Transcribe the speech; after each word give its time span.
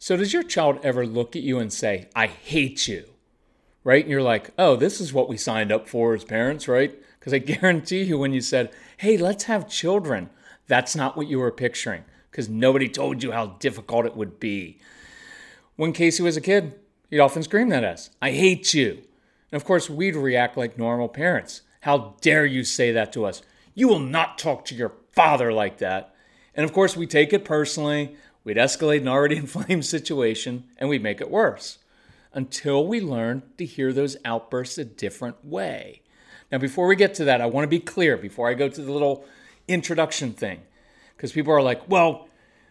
So, 0.00 0.16
does 0.16 0.32
your 0.32 0.44
child 0.44 0.78
ever 0.82 1.04
look 1.04 1.34
at 1.34 1.42
you 1.42 1.58
and 1.58 1.72
say, 1.72 2.08
I 2.14 2.28
hate 2.28 2.86
you? 2.86 3.04
Right? 3.82 4.04
And 4.04 4.10
you're 4.10 4.22
like, 4.22 4.50
oh, 4.58 4.76
this 4.76 5.00
is 5.00 5.12
what 5.12 5.28
we 5.28 5.36
signed 5.36 5.72
up 5.72 5.88
for 5.88 6.14
as 6.14 6.24
parents, 6.24 6.68
right? 6.68 6.94
Because 7.18 7.34
I 7.34 7.38
guarantee 7.38 8.02
you, 8.02 8.18
when 8.18 8.32
you 8.32 8.40
said, 8.40 8.70
hey, 8.98 9.16
let's 9.16 9.44
have 9.44 9.68
children, 9.68 10.30
that's 10.68 10.94
not 10.94 11.16
what 11.16 11.26
you 11.26 11.38
were 11.40 11.50
picturing 11.50 12.04
because 12.30 12.48
nobody 12.48 12.88
told 12.88 13.22
you 13.22 13.32
how 13.32 13.46
difficult 13.58 14.06
it 14.06 14.16
would 14.16 14.38
be. 14.38 14.78
When 15.74 15.92
Casey 15.92 16.22
was 16.22 16.36
a 16.36 16.40
kid, 16.40 16.78
he'd 17.10 17.18
often 17.18 17.42
scream 17.42 17.72
at 17.72 17.84
us, 17.84 18.10
I 18.22 18.30
hate 18.30 18.74
you. 18.74 19.02
And 19.50 19.60
of 19.60 19.64
course, 19.64 19.90
we'd 19.90 20.14
react 20.14 20.56
like 20.56 20.78
normal 20.78 21.08
parents. 21.08 21.62
How 21.80 22.16
dare 22.20 22.46
you 22.46 22.62
say 22.62 22.92
that 22.92 23.12
to 23.14 23.24
us? 23.24 23.42
You 23.74 23.88
will 23.88 23.98
not 23.98 24.38
talk 24.38 24.64
to 24.66 24.74
your 24.74 24.92
father 25.12 25.52
like 25.52 25.78
that. 25.78 26.14
And 26.54 26.64
of 26.64 26.72
course, 26.72 26.96
we 26.96 27.06
take 27.06 27.32
it 27.32 27.44
personally. 27.44 28.16
We'd 28.48 28.56
escalate 28.56 29.02
an 29.02 29.08
already 29.08 29.36
inflamed 29.44 29.84
situation 29.84 30.64
and 30.78 30.88
we'd 30.88 31.02
make 31.02 31.20
it 31.20 31.30
worse 31.30 31.76
until 32.32 32.86
we 32.86 32.98
learn 32.98 33.42
to 33.58 33.66
hear 33.66 33.92
those 33.92 34.16
outbursts 34.24 34.78
a 34.78 34.86
different 34.86 35.44
way. 35.44 36.00
Now, 36.50 36.56
before 36.56 36.86
we 36.86 36.96
get 36.96 37.12
to 37.16 37.26
that, 37.26 37.42
I 37.42 37.46
want 37.46 37.64
to 37.64 37.68
be 37.68 37.78
clear 37.78 38.16
before 38.16 38.48
I 38.48 38.54
go 38.54 38.70
to 38.70 38.80
the 38.80 38.90
little 38.90 39.26
introduction 39.68 40.32
thing, 40.32 40.62
because 41.14 41.32
people 41.32 41.52
are 41.52 41.60
like, 41.60 41.90
well, 41.90 42.26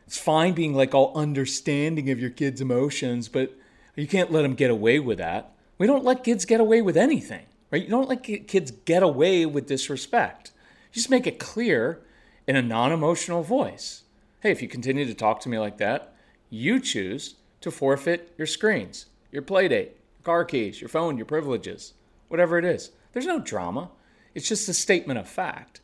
it's 0.08 0.18
fine 0.18 0.54
being 0.54 0.74
like 0.74 0.96
all 0.96 1.16
understanding 1.16 2.10
of 2.10 2.20
your 2.20 2.32
kids' 2.32 2.60
emotions, 2.60 3.30
but 3.30 3.54
you 3.96 4.08
can't 4.08 4.32
let 4.32 4.42
them 4.42 4.56
get 4.56 4.72
away 4.72 4.98
with 4.98 5.20
that. 5.20 5.52
We 5.78 5.86
don't 5.86 6.04
let 6.04 6.24
kids 6.24 6.46
get 6.46 6.60
away 6.60 6.82
with 6.82 6.98
anything, 6.98 7.46
right? 7.70 7.84
You 7.84 7.90
don't 7.90 8.10
let 8.10 8.24
kids 8.24 8.72
get 8.72 9.04
away 9.04 9.46
with 9.46 9.68
disrespect. 9.68 10.50
You 10.92 10.96
just 10.96 11.12
make 11.12 11.28
it 11.28 11.38
clear 11.38 12.02
in 12.48 12.56
a 12.56 12.64
non 12.64 12.92
emotional 12.92 13.44
voice. 13.44 14.02
Hey, 14.42 14.52
if 14.52 14.62
you 14.62 14.68
continue 14.68 15.04
to 15.06 15.16
talk 15.16 15.40
to 15.42 15.50
me 15.50 15.58
like 15.58 15.80
that, 15.80 16.14
you 16.52 16.80
choose 16.80 17.36
to 17.62 17.72
forfeit 17.72 18.36
your 18.38 18.46
screens, 18.46 19.08
your 19.32 19.42
play 19.42 19.68
date, 19.68 19.98
your 20.16 20.24
car 20.24 20.46
keys, 20.46 20.80
your 20.80 20.90
phone, 20.90 21.18
your 21.18 21.26
privileges, 21.26 21.94
whatever 22.28 22.60
it 22.60 22.66
is. 22.66 22.92
There's 23.14 23.26
no 23.26 23.40
drama. 23.40 23.90
It's 24.36 24.48
just 24.48 24.70
a 24.70 24.76
statement 24.76 25.18
of 25.18 25.28
fact. 25.28 25.82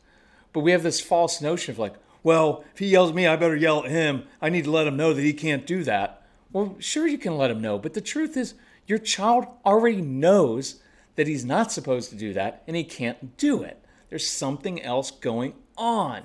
But 0.52 0.60
we 0.60 0.70
have 0.70 0.84
this 0.84 1.00
false 1.00 1.40
notion 1.40 1.72
of 1.72 1.80
like, 1.80 1.94
well, 2.22 2.64
if 2.72 2.78
he 2.78 2.86
yells 2.86 3.10
at 3.10 3.16
me, 3.16 3.26
I 3.26 3.34
better 3.34 3.56
yell 3.56 3.84
at 3.84 3.90
him. 3.90 4.22
I 4.40 4.50
need 4.50 4.64
to 4.64 4.70
let 4.70 4.86
him 4.86 4.96
know 4.96 5.12
that 5.12 5.22
he 5.22 5.32
can't 5.32 5.66
do 5.66 5.82
that. 5.82 6.24
Well, 6.52 6.76
sure, 6.78 7.08
you 7.08 7.18
can 7.18 7.36
let 7.36 7.50
him 7.50 7.60
know, 7.60 7.76
but 7.76 7.94
the 7.94 8.00
truth 8.00 8.36
is, 8.36 8.54
your 8.86 8.98
child 8.98 9.46
already 9.66 10.00
knows 10.00 10.80
that 11.16 11.26
he's 11.26 11.44
not 11.44 11.72
supposed 11.72 12.10
to 12.10 12.16
do 12.16 12.32
that 12.34 12.62
and 12.68 12.76
he 12.76 12.84
can't 12.84 13.36
do 13.36 13.62
it. 13.64 13.84
There's 14.10 14.28
something 14.28 14.80
else 14.80 15.10
going 15.10 15.54
on. 15.76 16.22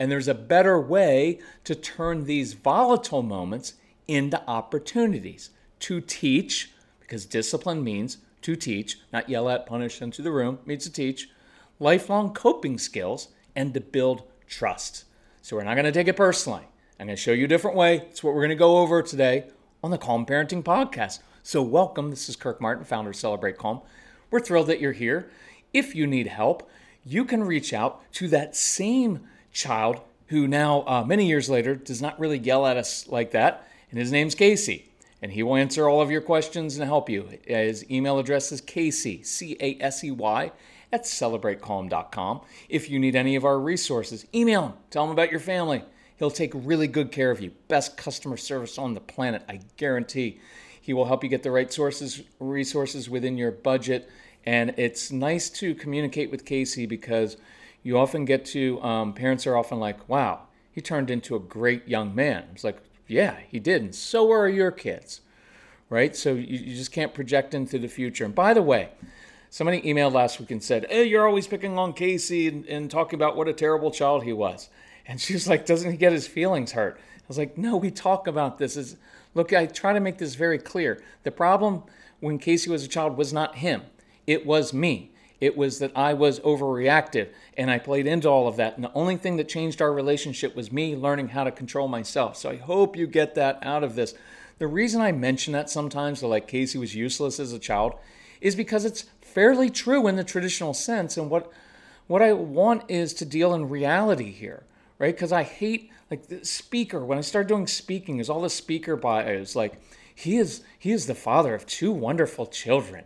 And 0.00 0.10
there's 0.10 0.28
a 0.28 0.34
better 0.34 0.80
way 0.80 1.40
to 1.64 1.74
turn 1.74 2.24
these 2.24 2.54
volatile 2.54 3.22
moments 3.22 3.74
into 4.08 4.42
opportunities 4.48 5.50
to 5.80 6.00
teach, 6.00 6.72
because 7.00 7.26
discipline 7.26 7.84
means 7.84 8.16
to 8.40 8.56
teach, 8.56 8.98
not 9.12 9.28
yell 9.28 9.50
at, 9.50 9.66
punish, 9.66 10.00
into 10.00 10.22
the 10.22 10.32
room, 10.32 10.58
means 10.64 10.84
to 10.84 10.92
teach, 10.92 11.28
lifelong 11.78 12.32
coping 12.32 12.78
skills 12.78 13.28
and 13.54 13.74
to 13.74 13.80
build 13.80 14.22
trust. 14.46 15.04
So 15.42 15.56
we're 15.56 15.64
not 15.64 15.74
going 15.74 15.84
to 15.84 15.92
take 15.92 16.08
it 16.08 16.16
personally. 16.16 16.66
I'm 16.98 17.06
going 17.06 17.16
to 17.16 17.22
show 17.22 17.32
you 17.32 17.44
a 17.44 17.48
different 17.48 17.76
way. 17.76 17.98
It's 18.10 18.24
what 18.24 18.34
we're 18.34 18.40
going 18.40 18.48
to 18.50 18.54
go 18.56 18.78
over 18.78 19.02
today 19.02 19.48
on 19.84 19.90
the 19.90 19.98
Calm 19.98 20.24
Parenting 20.24 20.62
Podcast. 20.62 21.20
So, 21.42 21.60
welcome. 21.60 22.08
This 22.08 22.28
is 22.28 22.36
Kirk 22.36 22.60
Martin, 22.60 22.84
founder 22.84 23.10
of 23.10 23.16
Celebrate 23.16 23.58
Calm. 23.58 23.80
We're 24.30 24.40
thrilled 24.40 24.68
that 24.68 24.80
you're 24.80 24.92
here. 24.92 25.30
If 25.74 25.94
you 25.94 26.06
need 26.06 26.26
help, 26.26 26.68
you 27.04 27.24
can 27.24 27.44
reach 27.44 27.72
out 27.72 28.00
to 28.14 28.28
that 28.28 28.56
same 28.56 29.26
child 29.52 30.00
who 30.30 30.46
now, 30.46 30.84
uh, 30.86 31.04
many 31.04 31.26
years 31.26 31.50
later, 31.50 31.74
does 31.74 32.00
not 32.00 32.18
really 32.20 32.38
yell 32.38 32.64
at 32.64 32.76
us 32.76 33.08
like 33.08 33.32
that. 33.32 33.68
And 33.90 33.98
his 33.98 34.12
name's 34.12 34.36
Casey. 34.36 34.86
And 35.20 35.32
he 35.32 35.42
will 35.42 35.56
answer 35.56 35.88
all 35.88 36.00
of 36.00 36.10
your 36.10 36.20
questions 36.20 36.78
and 36.78 36.84
help 36.84 37.10
you. 37.10 37.28
His 37.44 37.88
email 37.90 38.18
address 38.18 38.52
is 38.52 38.60
Casey, 38.60 39.22
C 39.22 39.56
A 39.60 39.76
S 39.80 40.02
E 40.04 40.10
Y, 40.10 40.52
at 40.92 41.02
celebratecalm.com. 41.02 42.40
If 42.68 42.88
you 42.88 42.98
need 42.98 43.16
any 43.16 43.36
of 43.36 43.44
our 43.44 43.58
resources, 43.58 44.24
email 44.34 44.68
him. 44.68 44.72
Tell 44.90 45.04
him 45.04 45.10
about 45.10 45.30
your 45.30 45.40
family. 45.40 45.84
He'll 46.16 46.30
take 46.30 46.52
really 46.54 46.86
good 46.86 47.10
care 47.10 47.30
of 47.30 47.40
you. 47.40 47.52
Best 47.68 47.96
customer 47.96 48.36
service 48.36 48.78
on 48.78 48.94
the 48.94 49.00
planet, 49.00 49.42
I 49.48 49.60
guarantee. 49.76 50.40
He 50.80 50.94
will 50.94 51.06
help 51.06 51.22
you 51.22 51.30
get 51.30 51.42
the 51.42 51.50
right 51.50 51.72
sources, 51.72 52.22
resources 52.38 53.10
within 53.10 53.36
your 53.36 53.50
budget. 53.50 54.08
And 54.46 54.74
it's 54.76 55.10
nice 55.10 55.50
to 55.50 55.74
communicate 55.74 56.30
with 56.30 56.44
Casey 56.44 56.86
because 56.86 57.36
you 57.82 57.98
often 57.98 58.24
get 58.24 58.44
to 58.46 58.80
um, 58.82 59.12
parents 59.12 59.46
are 59.46 59.56
often 59.56 59.78
like, 59.78 60.08
"Wow, 60.08 60.42
he 60.70 60.80
turned 60.80 61.10
into 61.10 61.36
a 61.36 61.40
great 61.40 61.88
young 61.88 62.14
man." 62.14 62.44
It's 62.52 62.64
like, 62.64 62.78
yeah, 63.06 63.38
he 63.48 63.58
did, 63.58 63.82
and 63.82 63.94
so 63.94 64.30
are 64.30 64.48
your 64.48 64.70
kids, 64.70 65.20
right? 65.88 66.14
So 66.14 66.32
you, 66.32 66.58
you 66.58 66.76
just 66.76 66.92
can't 66.92 67.12
project 67.12 67.54
into 67.54 67.78
the 67.78 67.88
future. 67.88 68.24
And 68.24 68.34
by 68.34 68.54
the 68.54 68.62
way, 68.62 68.90
somebody 69.48 69.80
emailed 69.82 70.12
last 70.12 70.38
week 70.38 70.50
and 70.50 70.62
said, 70.62 70.86
"Hey, 70.90 71.04
you're 71.04 71.26
always 71.26 71.46
picking 71.46 71.78
on 71.78 71.92
Casey 71.92 72.46
and, 72.48 72.64
and 72.66 72.90
talking 72.90 73.18
about 73.18 73.36
what 73.36 73.48
a 73.48 73.52
terrible 73.52 73.90
child 73.90 74.24
he 74.24 74.32
was." 74.32 74.68
And 75.06 75.20
she 75.20 75.32
was 75.32 75.48
like, 75.48 75.66
"Doesn't 75.66 75.90
he 75.90 75.96
get 75.96 76.12
his 76.12 76.28
feelings 76.28 76.72
hurt?" 76.72 76.98
I 76.98 77.24
was 77.26 77.38
like, 77.38 77.58
"No, 77.58 77.76
we 77.76 77.90
talk 77.90 78.26
about 78.26 78.58
this. 78.58 78.76
Is 78.76 78.96
look, 79.34 79.52
I 79.52 79.66
try 79.66 79.92
to 79.92 80.00
make 80.00 80.18
this 80.18 80.34
very 80.34 80.58
clear. 80.58 81.02
The 81.24 81.32
problem 81.32 81.82
when 82.20 82.38
Casey 82.38 82.70
was 82.70 82.84
a 82.84 82.88
child 82.88 83.16
was 83.16 83.32
not 83.32 83.56
him; 83.56 83.82
it 84.26 84.46
was 84.46 84.72
me." 84.72 85.10
It 85.40 85.56
was 85.56 85.78
that 85.78 85.92
I 85.96 86.12
was 86.14 86.38
overreactive 86.40 87.28
and 87.56 87.70
I 87.70 87.78
played 87.78 88.06
into 88.06 88.28
all 88.28 88.46
of 88.46 88.56
that. 88.56 88.76
And 88.76 88.84
the 88.84 88.92
only 88.92 89.16
thing 89.16 89.36
that 89.36 89.48
changed 89.48 89.80
our 89.80 89.92
relationship 89.92 90.54
was 90.54 90.70
me 90.70 90.94
learning 90.94 91.28
how 91.28 91.44
to 91.44 91.50
control 91.50 91.88
myself. 91.88 92.36
So 92.36 92.50
I 92.50 92.56
hope 92.56 92.96
you 92.96 93.06
get 93.06 93.34
that 93.36 93.58
out 93.62 93.82
of 93.82 93.94
this. 93.94 94.14
The 94.58 94.66
reason 94.66 95.00
I 95.00 95.12
mention 95.12 95.54
that 95.54 95.70
sometimes, 95.70 96.22
like 96.22 96.46
Casey 96.46 96.76
was 96.76 96.94
useless 96.94 97.40
as 97.40 97.54
a 97.54 97.58
child, 97.58 97.94
is 98.42 98.54
because 98.54 98.84
it's 98.84 99.06
fairly 99.22 99.70
true 99.70 100.06
in 100.06 100.16
the 100.16 100.24
traditional 100.24 100.74
sense. 100.74 101.16
And 101.16 101.30
what 101.30 101.50
what 102.06 102.22
I 102.22 102.32
want 102.32 102.90
is 102.90 103.14
to 103.14 103.24
deal 103.24 103.54
in 103.54 103.68
reality 103.68 104.32
here, 104.32 104.64
right? 104.98 105.14
Because 105.14 105.30
I 105.32 105.44
hate 105.44 105.90
like 106.10 106.26
the 106.26 106.44
speaker. 106.44 107.04
When 107.04 107.18
I 107.18 107.20
started 107.22 107.48
doing 107.48 107.66
speaking, 107.66 108.18
is 108.18 108.28
all 108.28 108.42
the 108.42 108.50
speaker 108.50 108.96
bios 108.96 109.56
like 109.56 109.80
he 110.14 110.36
is 110.36 110.62
he 110.78 110.92
is 110.92 111.06
the 111.06 111.14
father 111.14 111.54
of 111.54 111.64
two 111.64 111.92
wonderful 111.92 112.46
children, 112.46 113.04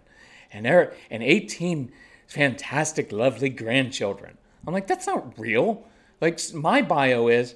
and 0.50 0.64
they're 0.64 0.94
and 1.10 1.22
18 1.22 1.92
fantastic, 2.26 3.12
lovely 3.12 3.48
grandchildren. 3.48 4.38
I'm 4.66 4.74
like, 4.74 4.86
that's 4.86 5.06
not 5.06 5.38
real. 5.38 5.84
Like 6.20 6.40
my 6.54 6.82
bio 6.82 7.28
is 7.28 7.54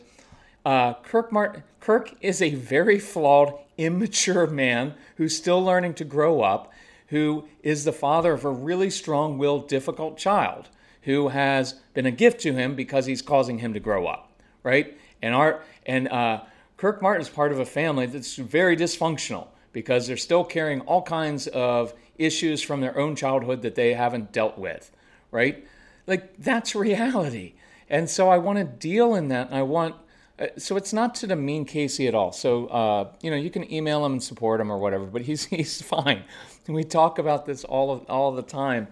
uh, 0.64 0.94
Kirk 0.94 1.32
Martin. 1.32 1.62
Kirk 1.80 2.14
is 2.20 2.42
a 2.42 2.54
very 2.54 2.98
flawed, 2.98 3.54
immature 3.78 4.46
man 4.46 4.94
who's 5.16 5.36
still 5.36 5.62
learning 5.62 5.94
to 5.94 6.04
grow 6.04 6.42
up, 6.42 6.72
who 7.08 7.48
is 7.62 7.84
the 7.84 7.92
father 7.92 8.32
of 8.34 8.44
a 8.44 8.50
really 8.50 8.90
strong-willed, 8.90 9.68
difficult 9.68 10.18
child 10.18 10.68
who 11.02 11.28
has 11.28 11.74
been 11.94 12.04
a 12.04 12.10
gift 12.10 12.40
to 12.40 12.52
him 12.52 12.74
because 12.74 13.06
he's 13.06 13.22
causing 13.22 13.58
him 13.58 13.72
to 13.72 13.80
grow 13.80 14.06
up, 14.06 14.30
right? 14.62 14.98
And 15.22 15.34
our 15.34 15.62
and 15.86 16.08
uh, 16.08 16.42
Kirk 16.76 17.00
Martin 17.00 17.22
is 17.22 17.30
part 17.30 17.50
of 17.50 17.58
a 17.58 17.64
family 17.64 18.04
that's 18.04 18.36
very 18.36 18.76
dysfunctional 18.76 19.46
because 19.72 20.06
they're 20.06 20.18
still 20.18 20.44
carrying 20.44 20.80
all 20.82 21.02
kinds 21.02 21.46
of 21.46 21.94
issues 22.18 22.62
from 22.62 22.80
their 22.80 22.98
own 22.98 23.16
childhood 23.16 23.62
that 23.62 23.74
they 23.74 23.94
haven't 23.94 24.32
dealt 24.32 24.58
with, 24.58 24.90
right? 25.30 25.66
Like 26.06 26.36
that's 26.38 26.74
reality. 26.74 27.54
And 27.88 28.10
so 28.10 28.28
I 28.28 28.38
want 28.38 28.58
to 28.58 28.64
deal 28.64 29.14
in 29.14 29.28
that. 29.28 29.48
And 29.48 29.56
I 29.56 29.62
want 29.62 29.94
uh, 30.38 30.46
so 30.56 30.76
it's 30.76 30.92
not 30.92 31.14
to 31.16 31.26
demean 31.26 31.64
Casey 31.64 32.06
at 32.06 32.14
all. 32.14 32.32
So 32.32 32.66
uh, 32.68 33.12
you 33.22 33.30
know, 33.30 33.36
you 33.36 33.50
can 33.50 33.70
email 33.72 34.04
him 34.04 34.12
and 34.12 34.22
support 34.22 34.60
him 34.60 34.70
or 34.70 34.78
whatever, 34.78 35.04
but 35.06 35.22
he's 35.22 35.44
he's 35.46 35.82
fine. 35.82 36.24
And 36.66 36.74
we 36.74 36.84
talk 36.84 37.18
about 37.18 37.46
this 37.46 37.64
all 37.64 37.90
of, 37.90 38.04
all 38.08 38.32
the 38.32 38.42
time, 38.42 38.88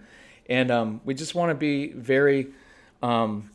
and 0.49 0.71
um, 0.71 1.01
we 1.05 1.13
just 1.13 1.35
want 1.35 1.51
to 1.51 1.55
be 1.55 1.91
very 1.91 2.47
um, 3.03 3.51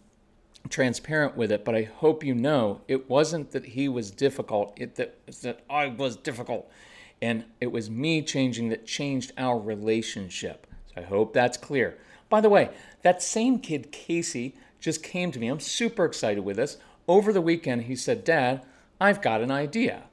transparent 0.69 1.37
with 1.37 1.51
it. 1.51 1.65
But 1.65 1.75
I 1.75 1.83
hope 1.83 2.25
you 2.25 2.35
know 2.35 2.81
it 2.89 3.11
wasn't 3.11 3.51
that 3.51 3.67
he 3.67 3.89
was 3.89 4.11
difficult; 4.11 4.73
it 4.77 4.95
that 4.97 5.27
that 5.43 5.61
I 5.69 5.89
was 5.89 6.17
difficult, 6.17 6.71
and 7.23 7.45
it 7.61 7.73
was 7.73 7.89
me 7.89 8.21
changing 8.21 8.69
that 8.69 8.87
changed 8.87 9.33
our 9.39 9.59
relationship. 9.59 10.67
So 10.89 11.01
I 11.01 11.05
hope 11.05 11.33
that's 11.33 11.57
clear. 11.57 11.97
By 12.29 12.41
the 12.41 12.51
way, 12.51 12.71
that 13.03 13.23
same 13.23 13.61
kid 13.61 13.93
Casey 13.93 14.57
just 14.81 15.03
came 15.03 15.31
to 15.33 15.39
me. 15.39 15.49
I'm 15.49 15.61
super 15.61 16.05
excited 16.05 16.45
with 16.45 16.57
this 16.57 16.77
over 17.09 17.33
the 17.33 17.41
weekend, 17.41 17.83
he 17.83 17.97
said, 17.97 18.25
Dad, 18.25 18.63
I've 19.01 19.23
got 19.23 19.41
an 19.41 19.51
idea. 19.51 20.05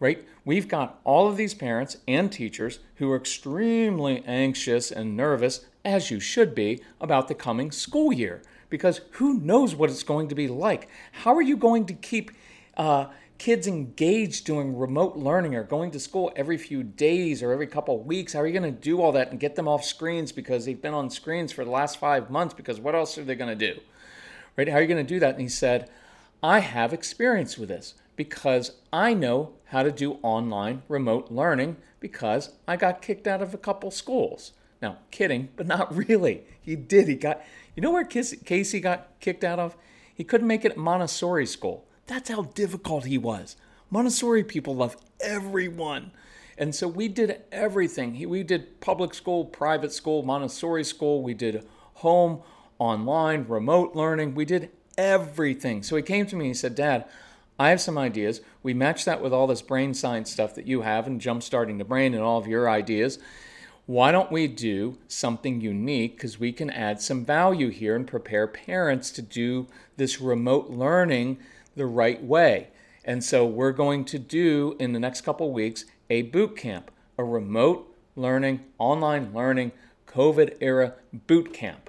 Right? 0.00 0.26
We've 0.44 0.68
got 0.68 1.00
all 1.04 1.28
of 1.28 1.36
these 1.36 1.54
parents 1.54 1.96
and 2.06 2.30
teachers 2.30 2.80
who 2.96 3.10
are 3.12 3.16
extremely 3.16 4.22
anxious 4.26 4.90
and 4.90 5.16
nervous, 5.16 5.64
as 5.84 6.10
you 6.10 6.20
should 6.20 6.54
be, 6.54 6.82
about 7.00 7.28
the 7.28 7.34
coming 7.34 7.70
school 7.70 8.12
year 8.12 8.42
because 8.68 9.00
who 9.12 9.40
knows 9.40 9.74
what 9.74 9.90
it's 9.90 10.02
going 10.02 10.28
to 10.28 10.34
be 10.34 10.48
like? 10.48 10.88
How 11.12 11.34
are 11.34 11.42
you 11.42 11.56
going 11.56 11.86
to 11.86 11.94
keep 11.94 12.30
uh, 12.76 13.06
kids 13.38 13.66
engaged 13.66 14.44
doing 14.44 14.76
remote 14.76 15.16
learning 15.16 15.54
or 15.54 15.62
going 15.62 15.90
to 15.90 16.00
school 16.00 16.32
every 16.36 16.56
few 16.56 16.82
days 16.82 17.42
or 17.42 17.52
every 17.52 17.66
couple 17.66 18.00
of 18.00 18.06
weeks? 18.06 18.32
How 18.32 18.40
are 18.40 18.46
you 18.46 18.58
going 18.58 18.74
to 18.74 18.80
do 18.80 19.00
all 19.00 19.12
that 19.12 19.30
and 19.30 19.40
get 19.40 19.56
them 19.56 19.68
off 19.68 19.84
screens 19.84 20.32
because 20.32 20.64
they've 20.64 20.80
been 20.80 20.94
on 20.94 21.10
screens 21.10 21.52
for 21.52 21.64
the 21.64 21.70
last 21.70 21.98
five 21.98 22.30
months? 22.30 22.54
Because 22.54 22.80
what 22.80 22.94
else 22.94 23.18
are 23.18 23.24
they 23.24 23.34
going 23.34 23.56
to 23.56 23.72
do? 23.74 23.80
Right? 24.56 24.68
How 24.68 24.76
are 24.76 24.82
you 24.82 24.88
going 24.88 25.04
to 25.04 25.14
do 25.14 25.20
that? 25.20 25.34
And 25.34 25.40
he 25.40 25.48
said, 25.48 25.90
I 26.42 26.60
have 26.60 26.92
experience 26.92 27.58
with 27.58 27.68
this 27.68 27.94
because 28.16 28.72
I 28.92 29.14
know 29.14 29.52
how 29.66 29.82
to 29.82 29.92
do 29.92 30.18
online 30.22 30.82
remote 30.88 31.30
learning 31.30 31.76
because 32.00 32.50
I 32.66 32.76
got 32.76 33.02
kicked 33.02 33.26
out 33.26 33.42
of 33.42 33.54
a 33.54 33.58
couple 33.58 33.90
schools. 33.90 34.52
Now, 34.80 34.98
kidding, 35.10 35.48
but 35.56 35.66
not 35.66 35.94
really. 36.08 36.44
He 36.60 36.76
did. 36.76 37.08
He 37.08 37.14
got, 37.14 37.42
you 37.74 37.82
know 37.82 37.90
where 37.90 38.04
Casey 38.04 38.80
got 38.80 39.08
kicked 39.20 39.44
out 39.44 39.58
of? 39.58 39.76
He 40.14 40.24
couldn't 40.24 40.46
make 40.46 40.64
it 40.64 40.72
at 40.72 40.78
Montessori 40.78 41.46
school. 41.46 41.85
That's 42.06 42.30
how 42.30 42.42
difficult 42.42 43.04
he 43.04 43.18
was. 43.18 43.56
Montessori 43.90 44.44
people 44.44 44.76
love 44.76 44.96
everyone. 45.20 46.12
And 46.58 46.74
so 46.74 46.88
we 46.88 47.08
did 47.08 47.42
everything. 47.52 48.28
We 48.28 48.42
did 48.42 48.80
public 48.80 49.12
school, 49.12 49.44
private 49.44 49.92
school, 49.92 50.22
Montessori 50.22 50.84
school. 50.84 51.22
We 51.22 51.34
did 51.34 51.66
home, 51.94 52.42
online, 52.78 53.44
remote 53.48 53.94
learning. 53.94 54.34
We 54.34 54.44
did 54.44 54.70
everything. 54.96 55.82
So 55.82 55.96
he 55.96 56.02
came 56.02 56.26
to 56.26 56.36
me 56.36 56.46
and 56.46 56.50
he 56.50 56.54
said, 56.54 56.74
Dad, 56.74 57.04
I 57.58 57.70
have 57.70 57.80
some 57.80 57.98
ideas. 57.98 58.40
We 58.62 58.74
match 58.74 59.04
that 59.04 59.22
with 59.22 59.32
all 59.32 59.46
this 59.46 59.62
brain 59.62 59.94
science 59.94 60.30
stuff 60.30 60.54
that 60.54 60.66
you 60.66 60.82
have 60.82 61.06
and 61.06 61.20
jump 61.20 61.42
starting 61.42 61.78
the 61.78 61.84
brain 61.84 62.14
and 62.14 62.22
all 62.22 62.38
of 62.38 62.46
your 62.46 62.68
ideas. 62.68 63.18
Why 63.86 64.10
don't 64.10 64.32
we 64.32 64.48
do 64.48 64.98
something 65.06 65.60
unique? 65.60 66.16
Because 66.16 66.40
we 66.40 66.52
can 66.52 66.70
add 66.70 67.00
some 67.00 67.24
value 67.24 67.68
here 67.68 67.94
and 67.94 68.06
prepare 68.06 68.46
parents 68.46 69.10
to 69.12 69.22
do 69.22 69.68
this 69.96 70.20
remote 70.20 70.70
learning 70.70 71.38
the 71.76 71.86
right 71.86 72.22
way. 72.22 72.68
And 73.04 73.22
so 73.22 73.46
we're 73.46 73.72
going 73.72 74.04
to 74.06 74.18
do 74.18 74.76
in 74.80 74.92
the 74.92 75.00
next 75.00 75.20
couple 75.20 75.52
weeks 75.52 75.84
a 76.10 76.22
boot 76.22 76.56
camp, 76.56 76.90
a 77.16 77.24
remote 77.24 77.94
learning, 78.16 78.64
online 78.78 79.32
learning, 79.32 79.72
COVID 80.06 80.56
era 80.60 80.94
boot 81.12 81.52
camp 81.52 81.86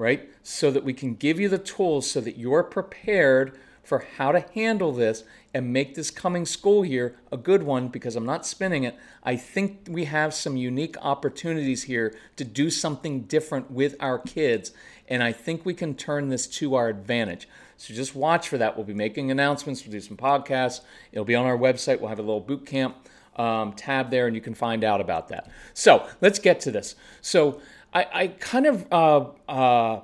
right? 0.00 0.30
So 0.42 0.70
that 0.70 0.82
we 0.82 0.94
can 0.94 1.14
give 1.14 1.38
you 1.38 1.50
the 1.50 1.58
tools 1.58 2.10
so 2.10 2.22
that 2.22 2.38
you're 2.38 2.62
prepared 2.62 3.56
for 3.84 4.06
how 4.16 4.32
to 4.32 4.46
handle 4.54 4.92
this 4.92 5.24
and 5.52 5.74
make 5.74 5.94
this 5.94 6.10
coming 6.10 6.46
school 6.46 6.86
year 6.86 7.18
a 7.30 7.36
good 7.36 7.62
one 7.62 7.88
because 7.88 8.16
I'm 8.16 8.24
not 8.24 8.46
spinning 8.46 8.84
it. 8.84 8.96
I 9.22 9.36
think 9.36 9.88
we 9.90 10.06
have 10.06 10.32
some 10.32 10.56
unique 10.56 10.96
opportunities 11.02 11.82
here 11.82 12.16
to 12.36 12.44
do 12.44 12.70
something 12.70 13.22
different 13.24 13.70
with 13.70 13.94
our 14.00 14.18
kids, 14.18 14.72
and 15.06 15.22
I 15.22 15.32
think 15.32 15.66
we 15.66 15.74
can 15.74 15.94
turn 15.94 16.30
this 16.30 16.46
to 16.46 16.76
our 16.76 16.88
advantage. 16.88 17.46
So 17.80 17.94
just 17.94 18.14
watch 18.14 18.50
for 18.50 18.58
that. 18.58 18.76
We'll 18.76 18.84
be 18.84 18.92
making 18.92 19.30
announcements, 19.30 19.82
we'll 19.82 19.92
do 19.92 20.00
some 20.00 20.18
podcasts, 20.18 20.82
it'll 21.12 21.24
be 21.24 21.34
on 21.34 21.46
our 21.46 21.56
website. 21.56 21.98
We'll 21.98 22.10
have 22.10 22.18
a 22.18 22.22
little 22.22 22.38
boot 22.38 22.66
camp 22.66 22.94
um, 23.36 23.72
tab 23.72 24.10
there, 24.10 24.26
and 24.26 24.36
you 24.36 24.42
can 24.42 24.52
find 24.52 24.84
out 24.84 25.00
about 25.00 25.28
that. 25.28 25.50
So 25.72 26.06
let's 26.20 26.38
get 26.38 26.60
to 26.60 26.70
this. 26.70 26.94
So 27.22 27.62
I, 27.94 28.06
I 28.12 28.26
kind 28.26 28.66
of 28.66 28.86
uh, 28.92 29.24
uh, 29.48 30.00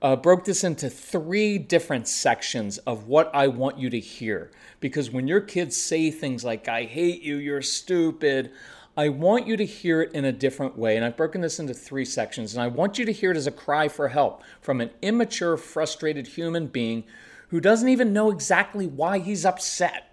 uh, 0.00 0.16
broke 0.16 0.46
this 0.46 0.64
into 0.64 0.88
three 0.88 1.58
different 1.58 2.08
sections 2.08 2.78
of 2.78 3.08
what 3.08 3.30
I 3.34 3.48
want 3.48 3.78
you 3.78 3.90
to 3.90 4.00
hear. 4.00 4.50
Because 4.80 5.10
when 5.10 5.28
your 5.28 5.42
kids 5.42 5.76
say 5.76 6.10
things 6.10 6.46
like, 6.46 6.66
I 6.66 6.84
hate 6.84 7.20
you, 7.20 7.36
you're 7.36 7.60
stupid, 7.60 8.52
I 8.98 9.10
want 9.10 9.46
you 9.46 9.56
to 9.56 9.64
hear 9.64 10.02
it 10.02 10.12
in 10.12 10.24
a 10.24 10.32
different 10.32 10.76
way. 10.76 10.96
And 10.96 11.04
I've 11.04 11.16
broken 11.16 11.40
this 11.40 11.60
into 11.60 11.72
three 11.72 12.04
sections. 12.04 12.52
And 12.52 12.60
I 12.60 12.66
want 12.66 12.98
you 12.98 13.04
to 13.04 13.12
hear 13.12 13.30
it 13.30 13.36
as 13.36 13.46
a 13.46 13.52
cry 13.52 13.86
for 13.86 14.08
help 14.08 14.42
from 14.60 14.80
an 14.80 14.90
immature, 15.02 15.56
frustrated 15.56 16.26
human 16.26 16.66
being 16.66 17.04
who 17.50 17.60
doesn't 17.60 17.88
even 17.88 18.12
know 18.12 18.28
exactly 18.28 18.88
why 18.88 19.20
he's 19.20 19.46
upset 19.46 20.04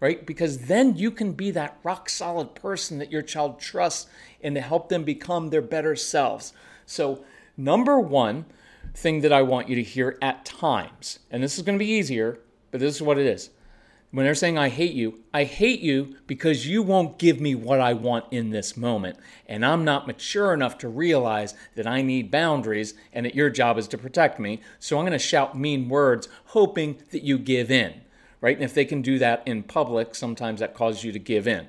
right? 0.00 0.24
Because 0.24 0.60
then 0.60 0.96
you 0.96 1.10
can 1.10 1.32
be 1.32 1.50
that 1.50 1.76
rock 1.82 2.08
solid 2.08 2.54
person 2.54 2.96
that 2.98 3.12
your 3.12 3.20
child 3.20 3.60
trusts 3.60 4.08
and 4.42 4.54
to 4.54 4.60
help 4.62 4.88
them 4.88 5.04
become 5.04 5.50
their 5.50 5.60
better 5.60 5.94
selves. 5.94 6.54
So, 6.86 7.22
number 7.54 8.00
one 8.00 8.46
thing 8.94 9.20
that 9.20 9.32
I 9.32 9.42
want 9.42 9.68
you 9.68 9.76
to 9.76 9.82
hear 9.82 10.16
at 10.22 10.46
times, 10.46 11.18
and 11.30 11.42
this 11.42 11.58
is 11.58 11.62
going 11.64 11.78
to 11.78 11.84
be 11.84 11.90
easier, 11.90 12.40
but 12.70 12.80
this 12.80 12.96
is 12.96 13.02
what 13.02 13.18
it 13.18 13.26
is. 13.26 13.50
When 14.12 14.26
they're 14.26 14.34
saying, 14.34 14.58
I 14.58 14.70
hate 14.70 14.92
you, 14.92 15.20
I 15.32 15.44
hate 15.44 15.80
you 15.80 16.16
because 16.26 16.66
you 16.66 16.82
won't 16.82 17.18
give 17.18 17.40
me 17.40 17.54
what 17.54 17.80
I 17.80 17.92
want 17.92 18.24
in 18.32 18.50
this 18.50 18.76
moment. 18.76 19.16
And 19.46 19.64
I'm 19.64 19.84
not 19.84 20.08
mature 20.08 20.52
enough 20.52 20.78
to 20.78 20.88
realize 20.88 21.54
that 21.76 21.86
I 21.86 22.02
need 22.02 22.30
boundaries 22.30 22.94
and 23.12 23.24
that 23.24 23.36
your 23.36 23.50
job 23.50 23.78
is 23.78 23.86
to 23.88 23.98
protect 23.98 24.40
me. 24.40 24.60
So 24.80 24.98
I'm 24.98 25.04
going 25.04 25.12
to 25.12 25.18
shout 25.18 25.56
mean 25.56 25.88
words, 25.88 26.28
hoping 26.46 26.98
that 27.12 27.22
you 27.22 27.38
give 27.38 27.70
in, 27.70 28.00
right? 28.40 28.56
And 28.56 28.64
if 28.64 28.74
they 28.74 28.84
can 28.84 29.00
do 29.00 29.16
that 29.20 29.44
in 29.46 29.62
public, 29.62 30.16
sometimes 30.16 30.58
that 30.58 30.74
causes 30.74 31.04
you 31.04 31.12
to 31.12 31.20
give 31.20 31.46
in. 31.46 31.68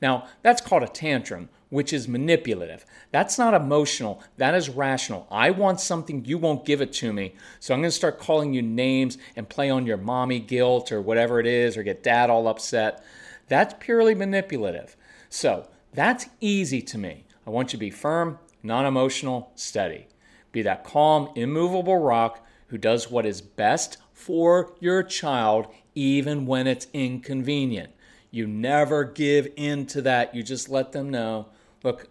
Now, 0.00 0.28
that's 0.40 0.62
called 0.62 0.82
a 0.82 0.88
tantrum 0.88 1.50
which 1.72 1.90
is 1.90 2.06
manipulative. 2.06 2.84
That's 3.12 3.38
not 3.38 3.54
emotional, 3.54 4.22
that 4.36 4.54
is 4.54 4.68
rational. 4.68 5.26
I 5.30 5.48
want 5.48 5.80
something, 5.80 6.22
you 6.26 6.36
won't 6.36 6.66
give 6.66 6.82
it 6.82 6.92
to 6.94 7.14
me. 7.14 7.34
So 7.60 7.72
I'm 7.72 7.80
going 7.80 7.88
to 7.88 7.96
start 7.96 8.18
calling 8.18 8.52
you 8.52 8.60
names 8.60 9.16
and 9.36 9.48
play 9.48 9.70
on 9.70 9.86
your 9.86 9.96
mommy 9.96 10.38
guilt 10.38 10.92
or 10.92 11.00
whatever 11.00 11.40
it 11.40 11.46
is, 11.46 11.78
or 11.78 11.82
get 11.82 12.02
dad 12.02 12.28
all 12.28 12.46
upset. 12.46 13.02
That's 13.48 13.74
purely 13.80 14.14
manipulative. 14.14 14.98
So 15.30 15.66
that's 15.94 16.26
easy 16.42 16.82
to 16.82 16.98
me. 16.98 17.24
I 17.46 17.50
want 17.50 17.72
you 17.72 17.78
to 17.78 17.80
be 17.80 17.88
firm, 17.88 18.38
non 18.62 18.84
emotional, 18.84 19.50
steady. 19.54 20.08
Be 20.52 20.60
that 20.60 20.84
calm, 20.84 21.30
immovable 21.36 21.96
rock 21.96 22.46
who 22.66 22.76
does 22.76 23.10
what 23.10 23.24
is 23.24 23.40
best 23.40 23.96
for 24.12 24.74
your 24.78 25.02
child, 25.02 25.68
even 25.94 26.44
when 26.44 26.66
it's 26.66 26.86
inconvenient. 26.92 27.94
You 28.30 28.46
never 28.46 29.04
give 29.04 29.48
in 29.56 29.86
to 29.86 30.02
that. 30.02 30.34
You 30.34 30.42
just 30.42 30.68
let 30.68 30.92
them 30.92 31.08
know 31.08 31.46
Look, 31.82 32.08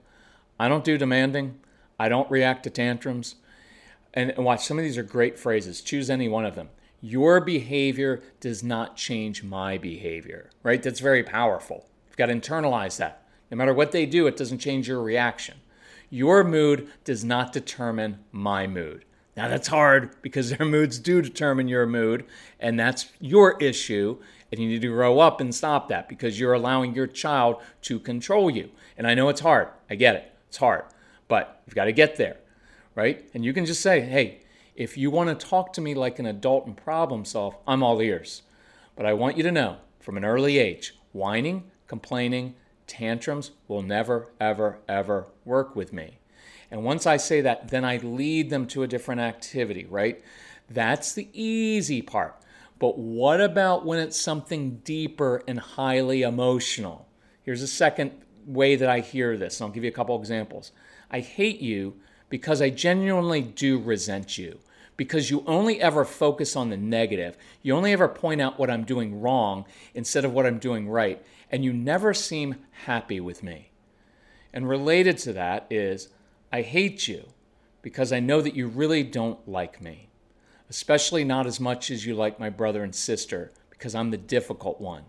I 0.59 0.67
don't 0.67 0.83
do 0.83 0.97
demanding. 0.97 1.59
I 1.99 2.09
don't 2.09 2.29
react 2.31 2.63
to 2.63 2.69
tantrums. 2.69 3.35
And, 4.13 4.33
watch, 4.37 4.65
some 4.65 4.77
of 4.77 4.83
these 4.83 4.97
are 4.97 5.03
great 5.03 5.39
phrases. 5.39 5.81
Choose 5.81 6.09
any 6.09 6.27
one 6.27 6.45
of 6.45 6.55
them. 6.55 6.69
Your 7.01 7.41
behavior 7.41 8.21
does 8.39 8.63
not 8.63 8.95
change 8.95 9.43
my 9.43 9.77
behavior, 9.77 10.51
right? 10.61 10.83
That's 10.83 10.99
very 10.99 11.23
powerful. 11.23 11.87
You've 12.07 12.17
got 12.17 12.27
to 12.27 12.33
internalize 12.35 12.97
that. 12.97 13.25
No 13.49 13.57
matter 13.57 13.73
what 13.73 13.91
they 13.91 14.05
do, 14.05 14.27
it 14.27 14.37
doesn't 14.37 14.59
change 14.59 14.87
your 14.87 15.01
reaction. 15.01 15.57
Your 16.09 16.43
mood 16.43 16.89
does 17.03 17.23
not 17.23 17.53
determine 17.53 18.19
my 18.31 18.67
mood. 18.67 19.05
Now, 19.35 19.47
that's 19.47 19.69
hard 19.69 20.21
because 20.21 20.49
their 20.57 20.67
moods 20.67 20.99
do 20.99 21.21
determine 21.21 21.67
your 21.67 21.85
mood, 21.85 22.25
and 22.59 22.79
that's 22.79 23.07
your 23.19 23.57
issue. 23.59 24.17
And 24.51 24.59
you 24.59 24.67
need 24.67 24.81
to 24.81 24.89
grow 24.89 25.19
up 25.19 25.39
and 25.39 25.55
stop 25.55 25.87
that 25.89 26.09
because 26.09 26.39
you're 26.39 26.53
allowing 26.53 26.93
your 26.93 27.07
child 27.07 27.61
to 27.83 27.99
control 27.99 28.49
you. 28.49 28.69
And 28.97 29.07
I 29.07 29.13
know 29.13 29.29
it's 29.29 29.41
hard. 29.41 29.69
I 29.89 29.95
get 29.95 30.15
it. 30.15 30.33
It's 30.49 30.57
hard. 30.57 30.83
But 31.27 31.61
you've 31.65 31.75
got 31.75 31.85
to 31.85 31.93
get 31.93 32.17
there, 32.17 32.37
right? 32.93 33.29
And 33.33 33.45
you 33.45 33.53
can 33.53 33.65
just 33.65 33.81
say, 33.81 34.01
hey, 34.01 34.41
if 34.75 34.97
you 34.97 35.09
want 35.09 35.29
to 35.29 35.47
talk 35.47 35.71
to 35.73 35.81
me 35.81 35.93
like 35.93 36.19
an 36.19 36.25
adult 36.25 36.65
and 36.65 36.75
problem 36.75 37.23
solve, 37.23 37.55
I'm 37.65 37.83
all 37.83 38.01
ears. 38.01 38.41
But 38.95 39.05
I 39.05 39.13
want 39.13 39.37
you 39.37 39.43
to 39.43 39.51
know 39.51 39.77
from 39.99 40.17
an 40.17 40.25
early 40.25 40.57
age, 40.57 40.95
whining, 41.13 41.71
complaining, 41.87 42.55
tantrums 42.87 43.51
will 43.67 43.81
never, 43.81 44.29
ever, 44.39 44.79
ever 44.89 45.27
work 45.45 45.75
with 45.75 45.93
me. 45.93 46.19
And 46.69 46.83
once 46.83 47.05
I 47.05 47.17
say 47.17 47.41
that, 47.41 47.69
then 47.69 47.85
I 47.85 47.97
lead 47.97 48.49
them 48.49 48.65
to 48.67 48.83
a 48.83 48.87
different 48.87 49.21
activity, 49.21 49.85
right? 49.85 50.23
That's 50.69 51.13
the 51.13 51.29
easy 51.33 52.01
part. 52.01 52.35
But 52.81 52.97
what 52.97 53.39
about 53.41 53.85
when 53.85 53.99
it's 53.99 54.19
something 54.19 54.81
deeper 54.83 55.43
and 55.47 55.59
highly 55.59 56.23
emotional? 56.23 57.07
Here's 57.43 57.61
a 57.61 57.67
second 57.67 58.11
way 58.47 58.75
that 58.75 58.89
I 58.89 59.01
hear 59.01 59.37
this, 59.37 59.59
and 59.59 59.67
I'll 59.67 59.71
give 59.71 59.83
you 59.83 59.91
a 59.91 59.93
couple 59.93 60.19
examples. 60.19 60.71
I 61.11 61.19
hate 61.19 61.59
you 61.59 61.97
because 62.29 62.59
I 62.59 62.71
genuinely 62.71 63.43
do 63.43 63.77
resent 63.77 64.39
you, 64.39 64.57
because 64.97 65.29
you 65.29 65.43
only 65.45 65.79
ever 65.79 66.03
focus 66.03 66.55
on 66.55 66.71
the 66.71 66.77
negative. 66.77 67.37
You 67.61 67.75
only 67.75 67.93
ever 67.93 68.07
point 68.07 68.41
out 68.41 68.57
what 68.57 68.71
I'm 68.71 68.83
doing 68.83 69.21
wrong 69.21 69.65
instead 69.93 70.25
of 70.25 70.33
what 70.33 70.47
I'm 70.47 70.57
doing 70.57 70.89
right. 70.89 71.23
And 71.51 71.63
you 71.63 71.73
never 71.73 72.15
seem 72.15 72.55
happy 72.85 73.19
with 73.19 73.43
me. 73.43 73.69
And 74.53 74.67
related 74.67 75.19
to 75.19 75.33
that 75.33 75.67
is, 75.69 76.09
I 76.51 76.63
hate 76.63 77.07
you 77.07 77.27
because 77.83 78.11
I 78.11 78.21
know 78.21 78.41
that 78.41 78.55
you 78.55 78.65
really 78.65 79.03
don't 79.03 79.47
like 79.47 79.83
me, 79.83 80.09
especially 80.71 81.25
not 81.25 81.45
as 81.45 81.59
much 81.59 81.91
as 81.91 82.05
you 82.05 82.15
like 82.15 82.39
my 82.39 82.49
brother 82.49 82.81
and 82.81 82.95
sister 82.95 83.51
because 83.71 83.93
I'm 83.93 84.09
the 84.09 84.17
difficult 84.17 84.79
one. 84.79 85.03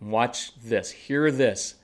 Watch 0.00 0.58
this, 0.58 0.90
hear 0.90 1.30
this. 1.30 1.74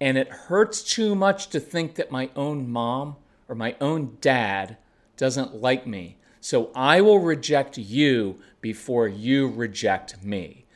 And 0.00 0.16
it 0.16 0.28
hurts 0.28 0.84
too 0.84 1.16
much 1.16 1.48
to 1.48 1.58
think 1.58 1.96
that 1.96 2.12
my 2.12 2.30
own 2.36 2.70
mom 2.70 3.16
or 3.48 3.56
my 3.56 3.74
own 3.80 4.18
dad 4.20 4.76
doesn't 5.16 5.56
like 5.56 5.88
me. 5.88 6.18
So 6.40 6.70
I 6.72 7.00
will 7.00 7.18
reject 7.18 7.78
you 7.78 8.38
before 8.60 9.08
you 9.08 9.48
reject 9.48 10.22
me. 10.22 10.66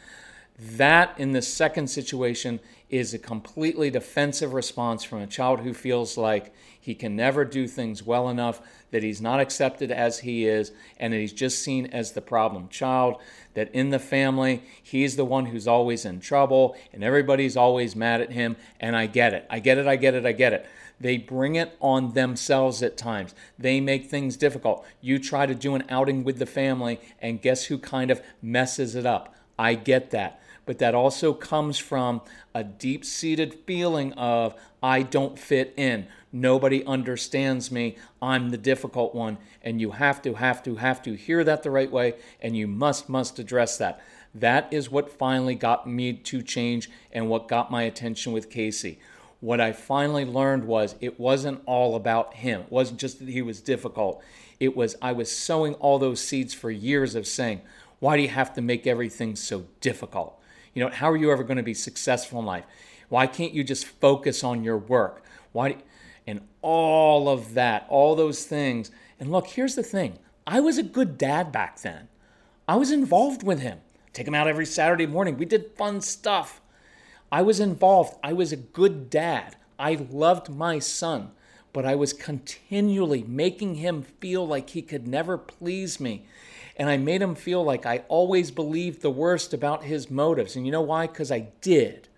That, 0.58 1.14
in 1.20 1.30
the 1.30 1.40
second 1.40 1.86
situation, 1.86 2.58
is 2.88 3.14
a 3.14 3.18
completely 3.18 3.90
defensive 3.90 4.54
response 4.54 5.04
from 5.04 5.20
a 5.20 5.26
child 5.28 5.60
who 5.60 5.72
feels 5.72 6.18
like 6.18 6.52
he 6.80 6.94
can 6.94 7.14
never 7.14 7.44
do 7.44 7.68
things 7.68 8.02
well 8.02 8.28
enough, 8.28 8.60
that 8.90 9.02
he's 9.02 9.20
not 9.20 9.38
accepted 9.38 9.92
as 9.92 10.20
he 10.20 10.46
is, 10.46 10.72
and 10.98 11.12
that 11.12 11.18
he's 11.18 11.32
just 11.32 11.62
seen 11.62 11.86
as 11.86 12.12
the 12.12 12.22
problem 12.22 12.68
child, 12.68 13.20
that 13.54 13.72
in 13.74 13.90
the 13.90 13.98
family, 13.98 14.62
he's 14.82 15.16
the 15.16 15.24
one 15.24 15.46
who's 15.46 15.68
always 15.68 16.04
in 16.04 16.20
trouble, 16.20 16.74
and 16.92 17.04
everybody's 17.04 17.56
always 17.56 17.94
mad 17.94 18.20
at 18.20 18.32
him. 18.32 18.56
And 18.80 18.96
I 18.96 19.06
get 19.06 19.34
it. 19.34 19.46
I 19.50 19.58
get 19.58 19.78
it. 19.78 19.86
I 19.86 19.96
get 19.96 20.14
it. 20.14 20.24
I 20.24 20.32
get 20.32 20.52
it. 20.52 20.66
They 20.98 21.16
bring 21.16 21.54
it 21.54 21.76
on 21.80 22.12
themselves 22.12 22.82
at 22.82 22.96
times. 22.96 23.34
They 23.58 23.80
make 23.80 24.06
things 24.06 24.36
difficult. 24.36 24.84
You 25.00 25.18
try 25.18 25.46
to 25.46 25.54
do 25.54 25.74
an 25.74 25.84
outing 25.88 26.24
with 26.24 26.38
the 26.38 26.46
family, 26.46 27.00
and 27.20 27.42
guess 27.42 27.64
who 27.64 27.78
kind 27.78 28.10
of 28.10 28.22
messes 28.42 28.94
it 28.94 29.06
up? 29.06 29.34
I 29.58 29.74
get 29.74 30.10
that. 30.10 30.40
But 30.66 30.78
that 30.78 30.94
also 30.94 31.32
comes 31.32 31.78
from 31.78 32.20
a 32.54 32.62
deep 32.62 33.04
seated 33.04 33.54
feeling 33.66 34.12
of, 34.14 34.54
I 34.82 35.02
don't 35.02 35.38
fit 35.38 35.74
in. 35.76 36.06
Nobody 36.32 36.84
understands 36.84 37.72
me. 37.72 37.96
I'm 38.22 38.50
the 38.50 38.58
difficult 38.58 39.14
one. 39.14 39.38
And 39.62 39.80
you 39.80 39.92
have 39.92 40.22
to, 40.22 40.34
have 40.34 40.62
to, 40.64 40.76
have 40.76 41.02
to 41.02 41.14
hear 41.14 41.42
that 41.44 41.62
the 41.62 41.70
right 41.70 41.90
way, 41.90 42.14
and 42.40 42.56
you 42.56 42.66
must, 42.66 43.08
must 43.08 43.38
address 43.38 43.76
that. 43.78 44.00
That 44.34 44.72
is 44.72 44.90
what 44.90 45.10
finally 45.10 45.56
got 45.56 45.88
me 45.88 46.12
to 46.12 46.42
change 46.42 46.88
and 47.12 47.28
what 47.28 47.48
got 47.48 47.70
my 47.70 47.82
attention 47.82 48.32
with 48.32 48.48
Casey 48.48 49.00
what 49.40 49.60
I 49.60 49.72
finally 49.72 50.24
learned 50.24 50.64
was 50.64 50.94
it 51.00 51.18
wasn't 51.18 51.62
all 51.66 51.96
about 51.96 52.34
him. 52.34 52.62
It 52.62 52.72
wasn't 52.72 53.00
just 53.00 53.18
that 53.20 53.28
he 53.28 53.42
was 53.42 53.60
difficult. 53.60 54.22
It 54.58 54.76
was 54.76 54.96
I 55.00 55.12
was 55.12 55.34
sowing 55.34 55.74
all 55.74 55.98
those 55.98 56.20
seeds 56.20 56.52
for 56.52 56.70
years 56.70 57.14
of 57.14 57.26
saying, 57.26 57.62
why 57.98 58.16
do 58.16 58.22
you 58.22 58.28
have 58.28 58.54
to 58.54 58.60
make 58.60 58.86
everything 58.86 59.36
so 59.36 59.66
difficult? 59.80 60.39
You 60.74 60.84
know, 60.84 60.90
how 60.90 61.10
are 61.10 61.16
you 61.16 61.32
ever 61.32 61.42
going 61.42 61.56
to 61.56 61.62
be 61.62 61.74
successful 61.74 62.38
in 62.38 62.46
life? 62.46 62.64
Why 63.08 63.26
can't 63.26 63.52
you 63.52 63.64
just 63.64 63.86
focus 63.86 64.44
on 64.44 64.62
your 64.62 64.78
work? 64.78 65.24
Why 65.52 65.78
and 66.26 66.40
all 66.62 67.28
of 67.28 67.54
that, 67.54 67.86
all 67.88 68.14
those 68.14 68.44
things. 68.44 68.90
And 69.18 69.30
look, 69.32 69.48
here's 69.48 69.74
the 69.74 69.82
thing. 69.82 70.18
I 70.46 70.60
was 70.60 70.78
a 70.78 70.82
good 70.82 71.18
dad 71.18 71.50
back 71.52 71.80
then. 71.80 72.08
I 72.68 72.76
was 72.76 72.92
involved 72.92 73.42
with 73.42 73.60
him. 73.60 73.80
Take 74.12 74.28
him 74.28 74.34
out 74.34 74.48
every 74.48 74.66
Saturday 74.66 75.06
morning. 75.06 75.36
We 75.36 75.44
did 75.44 75.72
fun 75.76 76.00
stuff. 76.00 76.60
I 77.32 77.42
was 77.42 77.60
involved. 77.60 78.16
I 78.22 78.32
was 78.32 78.52
a 78.52 78.56
good 78.56 79.10
dad. 79.10 79.56
I 79.78 79.94
loved 80.10 80.48
my 80.48 80.78
son, 80.78 81.30
but 81.72 81.86
I 81.86 81.94
was 81.94 82.12
continually 82.12 83.22
making 83.22 83.76
him 83.76 84.02
feel 84.02 84.46
like 84.46 84.70
he 84.70 84.82
could 84.82 85.06
never 85.06 85.38
please 85.38 86.00
me. 86.00 86.26
And 86.80 86.88
I 86.88 86.96
made 86.96 87.20
him 87.20 87.34
feel 87.34 87.62
like 87.62 87.84
I 87.84 88.04
always 88.08 88.50
believed 88.50 89.02
the 89.02 89.10
worst 89.10 89.52
about 89.52 89.84
his 89.84 90.10
motives. 90.10 90.56
And 90.56 90.64
you 90.64 90.72
know 90.72 90.80
why? 90.80 91.06
Because 91.06 91.30
I 91.30 91.48
did. 91.60 92.08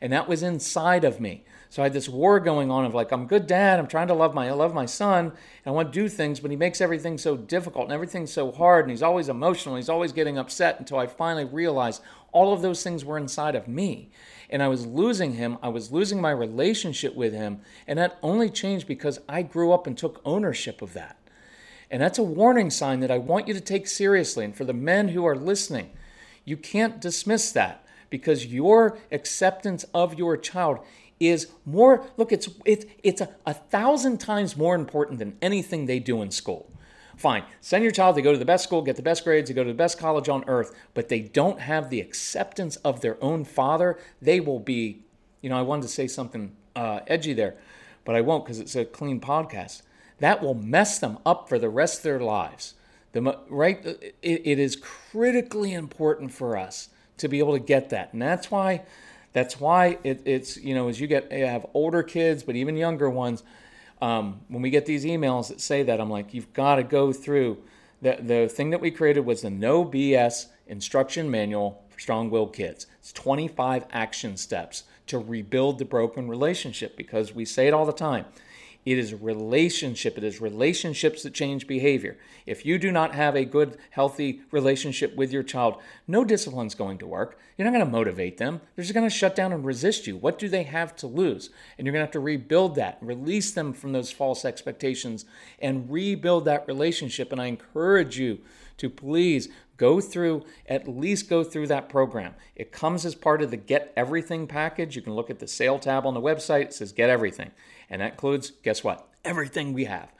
And 0.00 0.12
that 0.12 0.26
was 0.26 0.42
inside 0.42 1.04
of 1.04 1.20
me. 1.20 1.44
So 1.68 1.80
I 1.80 1.84
had 1.84 1.92
this 1.92 2.08
war 2.08 2.40
going 2.40 2.72
on 2.72 2.84
of 2.84 2.92
like, 2.92 3.12
I'm 3.12 3.28
good 3.28 3.46
dad. 3.46 3.78
I'm 3.78 3.86
trying 3.86 4.08
to 4.08 4.14
love 4.14 4.34
my, 4.34 4.48
I 4.48 4.50
love 4.50 4.74
my 4.74 4.84
son. 4.84 5.26
And 5.26 5.36
I 5.64 5.70
want 5.70 5.92
to 5.92 6.00
do 6.00 6.08
things, 6.08 6.40
but 6.40 6.50
he 6.50 6.56
makes 6.56 6.80
everything 6.80 7.18
so 7.18 7.36
difficult 7.36 7.84
and 7.84 7.92
everything's 7.92 8.32
so 8.32 8.50
hard. 8.50 8.84
And 8.84 8.90
he's 8.90 9.04
always 9.04 9.28
emotional. 9.28 9.76
He's 9.76 9.88
always 9.88 10.10
getting 10.10 10.38
upset 10.38 10.80
until 10.80 10.98
I 10.98 11.06
finally 11.06 11.44
realized 11.44 12.02
all 12.32 12.52
of 12.52 12.62
those 12.62 12.82
things 12.82 13.04
were 13.04 13.16
inside 13.16 13.54
of 13.54 13.68
me 13.68 14.10
and 14.50 14.60
I 14.60 14.66
was 14.66 14.86
losing 14.86 15.34
him. 15.34 15.56
I 15.62 15.68
was 15.68 15.92
losing 15.92 16.20
my 16.20 16.32
relationship 16.32 17.14
with 17.14 17.32
him. 17.32 17.60
And 17.86 17.96
that 18.00 18.18
only 18.24 18.50
changed 18.50 18.88
because 18.88 19.20
I 19.28 19.42
grew 19.42 19.70
up 19.70 19.86
and 19.86 19.96
took 19.96 20.20
ownership 20.24 20.82
of 20.82 20.94
that. 20.94 21.16
And 21.90 22.00
that's 22.00 22.18
a 22.18 22.22
warning 22.22 22.70
sign 22.70 23.00
that 23.00 23.10
I 23.10 23.18
want 23.18 23.48
you 23.48 23.54
to 23.54 23.60
take 23.60 23.86
seriously. 23.86 24.44
And 24.44 24.56
for 24.56 24.64
the 24.64 24.72
men 24.72 25.08
who 25.08 25.26
are 25.26 25.36
listening, 25.36 25.90
you 26.44 26.56
can't 26.56 27.00
dismiss 27.00 27.52
that 27.52 27.84
because 28.10 28.46
your 28.46 28.98
acceptance 29.10 29.84
of 29.94 30.18
your 30.18 30.36
child 30.36 30.78
is 31.18 31.48
more 31.66 32.06
look 32.16 32.32
it's 32.32 32.48
it's 32.64 32.86
it's 33.02 33.20
a, 33.20 33.28
a 33.44 33.52
thousand 33.52 34.18
times 34.18 34.56
more 34.56 34.74
important 34.74 35.18
than 35.18 35.36
anything 35.42 35.84
they 35.84 35.98
do 35.98 36.22
in 36.22 36.30
school 36.30 36.66
Fine. 37.20 37.44
Send 37.60 37.82
your 37.84 37.92
child 37.92 38.16
to 38.16 38.22
go 38.22 38.32
to 38.32 38.38
the 38.38 38.46
best 38.46 38.64
school, 38.64 38.80
get 38.80 38.96
the 38.96 39.02
best 39.02 39.24
grades, 39.24 39.50
to 39.50 39.52
go 39.52 39.62
to 39.62 39.68
the 39.68 39.76
best 39.76 39.98
college 39.98 40.30
on 40.30 40.42
earth, 40.46 40.74
but 40.94 41.10
they 41.10 41.20
don't 41.20 41.60
have 41.60 41.90
the 41.90 42.00
acceptance 42.00 42.76
of 42.76 43.02
their 43.02 43.22
own 43.22 43.44
father. 43.44 43.98
They 44.22 44.40
will 44.40 44.58
be, 44.58 45.02
you 45.42 45.50
know, 45.50 45.58
I 45.58 45.60
wanted 45.60 45.82
to 45.82 45.88
say 45.88 46.06
something 46.06 46.56
uh, 46.74 47.00
edgy 47.06 47.34
there, 47.34 47.56
but 48.06 48.16
I 48.16 48.22
won't 48.22 48.46
because 48.46 48.58
it's 48.58 48.74
a 48.74 48.86
clean 48.86 49.20
podcast. 49.20 49.82
That 50.20 50.42
will 50.42 50.54
mess 50.54 50.98
them 50.98 51.18
up 51.26 51.48
for 51.48 51.58
the 51.58 51.68
rest 51.68 51.98
of 51.98 52.02
their 52.04 52.20
lives. 52.20 52.74
The, 53.12 53.38
right? 53.48 53.84
It, 53.84 54.14
it 54.22 54.58
is 54.58 54.76
critically 54.76 55.72
important 55.72 56.32
for 56.32 56.56
us 56.56 56.88
to 57.18 57.28
be 57.28 57.40
able 57.40 57.54
to 57.54 57.64
get 57.64 57.90
that. 57.90 58.12
And 58.12 58.22
that's 58.22 58.50
why 58.50 58.82
that's 59.32 59.60
why 59.60 59.98
it, 60.04 60.22
it's 60.24 60.56
you 60.56 60.74
know 60.74 60.88
as 60.88 61.00
you 61.00 61.06
get 61.06 61.30
you 61.32 61.46
have 61.46 61.64
older 61.72 62.02
kids 62.02 62.42
but 62.42 62.56
even 62.56 62.76
younger 62.76 63.08
ones 63.08 63.44
um, 64.00 64.40
when 64.48 64.62
we 64.62 64.70
get 64.70 64.86
these 64.86 65.04
emails 65.04 65.48
that 65.48 65.60
say 65.60 65.82
that, 65.82 66.00
I'm 66.00 66.10
like, 66.10 66.32
you've 66.32 66.52
got 66.52 66.76
to 66.76 66.82
go 66.82 67.12
through. 67.12 67.58
The, 68.02 68.16
the 68.20 68.48
thing 68.48 68.70
that 68.70 68.80
we 68.80 68.90
created 68.90 69.26
was 69.26 69.42
the 69.42 69.50
No 69.50 69.84
BS 69.84 70.46
instruction 70.66 71.30
manual 71.30 71.84
for 71.90 72.00
strong 72.00 72.30
willed 72.30 72.54
kids. 72.54 72.86
It's 72.98 73.12
25 73.12 73.84
action 73.90 74.36
steps 74.36 74.84
to 75.08 75.18
rebuild 75.18 75.78
the 75.78 75.84
broken 75.84 76.28
relationship 76.28 76.96
because 76.96 77.34
we 77.34 77.44
say 77.44 77.66
it 77.66 77.74
all 77.74 77.84
the 77.84 77.92
time. 77.92 78.24
It 78.86 78.98
is 78.98 79.14
relationship. 79.14 80.16
It 80.16 80.24
is 80.24 80.40
relationships 80.40 81.22
that 81.22 81.34
change 81.34 81.66
behavior. 81.66 82.16
If 82.46 82.64
you 82.64 82.78
do 82.78 82.90
not 82.90 83.14
have 83.14 83.36
a 83.36 83.44
good, 83.44 83.76
healthy 83.90 84.40
relationship 84.50 85.14
with 85.16 85.32
your 85.32 85.42
child, 85.42 85.76
no 86.08 86.24
discipline 86.24 86.66
is 86.66 86.74
going 86.74 86.98
to 86.98 87.06
work. 87.06 87.38
You're 87.56 87.66
not 87.66 87.76
going 87.76 87.84
to 87.84 87.92
motivate 87.92 88.38
them. 88.38 88.62
They're 88.74 88.84
just 88.84 88.94
going 88.94 89.08
to 89.08 89.14
shut 89.14 89.34
down 89.34 89.52
and 89.52 89.64
resist 89.64 90.06
you. 90.06 90.16
What 90.16 90.38
do 90.38 90.48
they 90.48 90.62
have 90.62 90.96
to 90.96 91.06
lose? 91.06 91.50
And 91.76 91.86
you're 91.86 91.92
going 91.92 92.00
to 92.00 92.06
have 92.06 92.12
to 92.12 92.20
rebuild 92.20 92.74
that, 92.76 92.96
release 93.02 93.52
them 93.52 93.74
from 93.74 93.92
those 93.92 94.10
false 94.10 94.46
expectations, 94.46 95.26
and 95.58 95.90
rebuild 95.90 96.46
that 96.46 96.66
relationship. 96.66 97.32
And 97.32 97.40
I 97.40 97.46
encourage 97.46 98.18
you 98.18 98.38
to 98.78 98.88
please 98.88 99.50
go 99.80 99.98
through, 99.98 100.44
at 100.66 100.86
least 100.86 101.30
go 101.30 101.42
through 101.42 101.66
that 101.66 101.88
program. 101.88 102.34
It 102.54 102.70
comes 102.70 103.06
as 103.06 103.14
part 103.14 103.40
of 103.40 103.50
the 103.50 103.56
Get 103.56 103.94
Everything 103.96 104.46
package. 104.46 104.94
You 104.94 105.00
can 105.00 105.14
look 105.14 105.30
at 105.30 105.38
the 105.38 105.48
sale 105.48 105.78
tab 105.78 106.04
on 106.04 106.12
the 106.12 106.20
website. 106.20 106.64
It 106.64 106.74
says 106.74 106.92
Get 106.92 107.08
Everything. 107.08 107.50
And 107.88 108.02
that 108.02 108.12
includes, 108.12 108.50
guess 108.62 108.84
what? 108.84 109.08
Everything 109.24 109.72
we 109.72 109.86
have. 109.86 110.12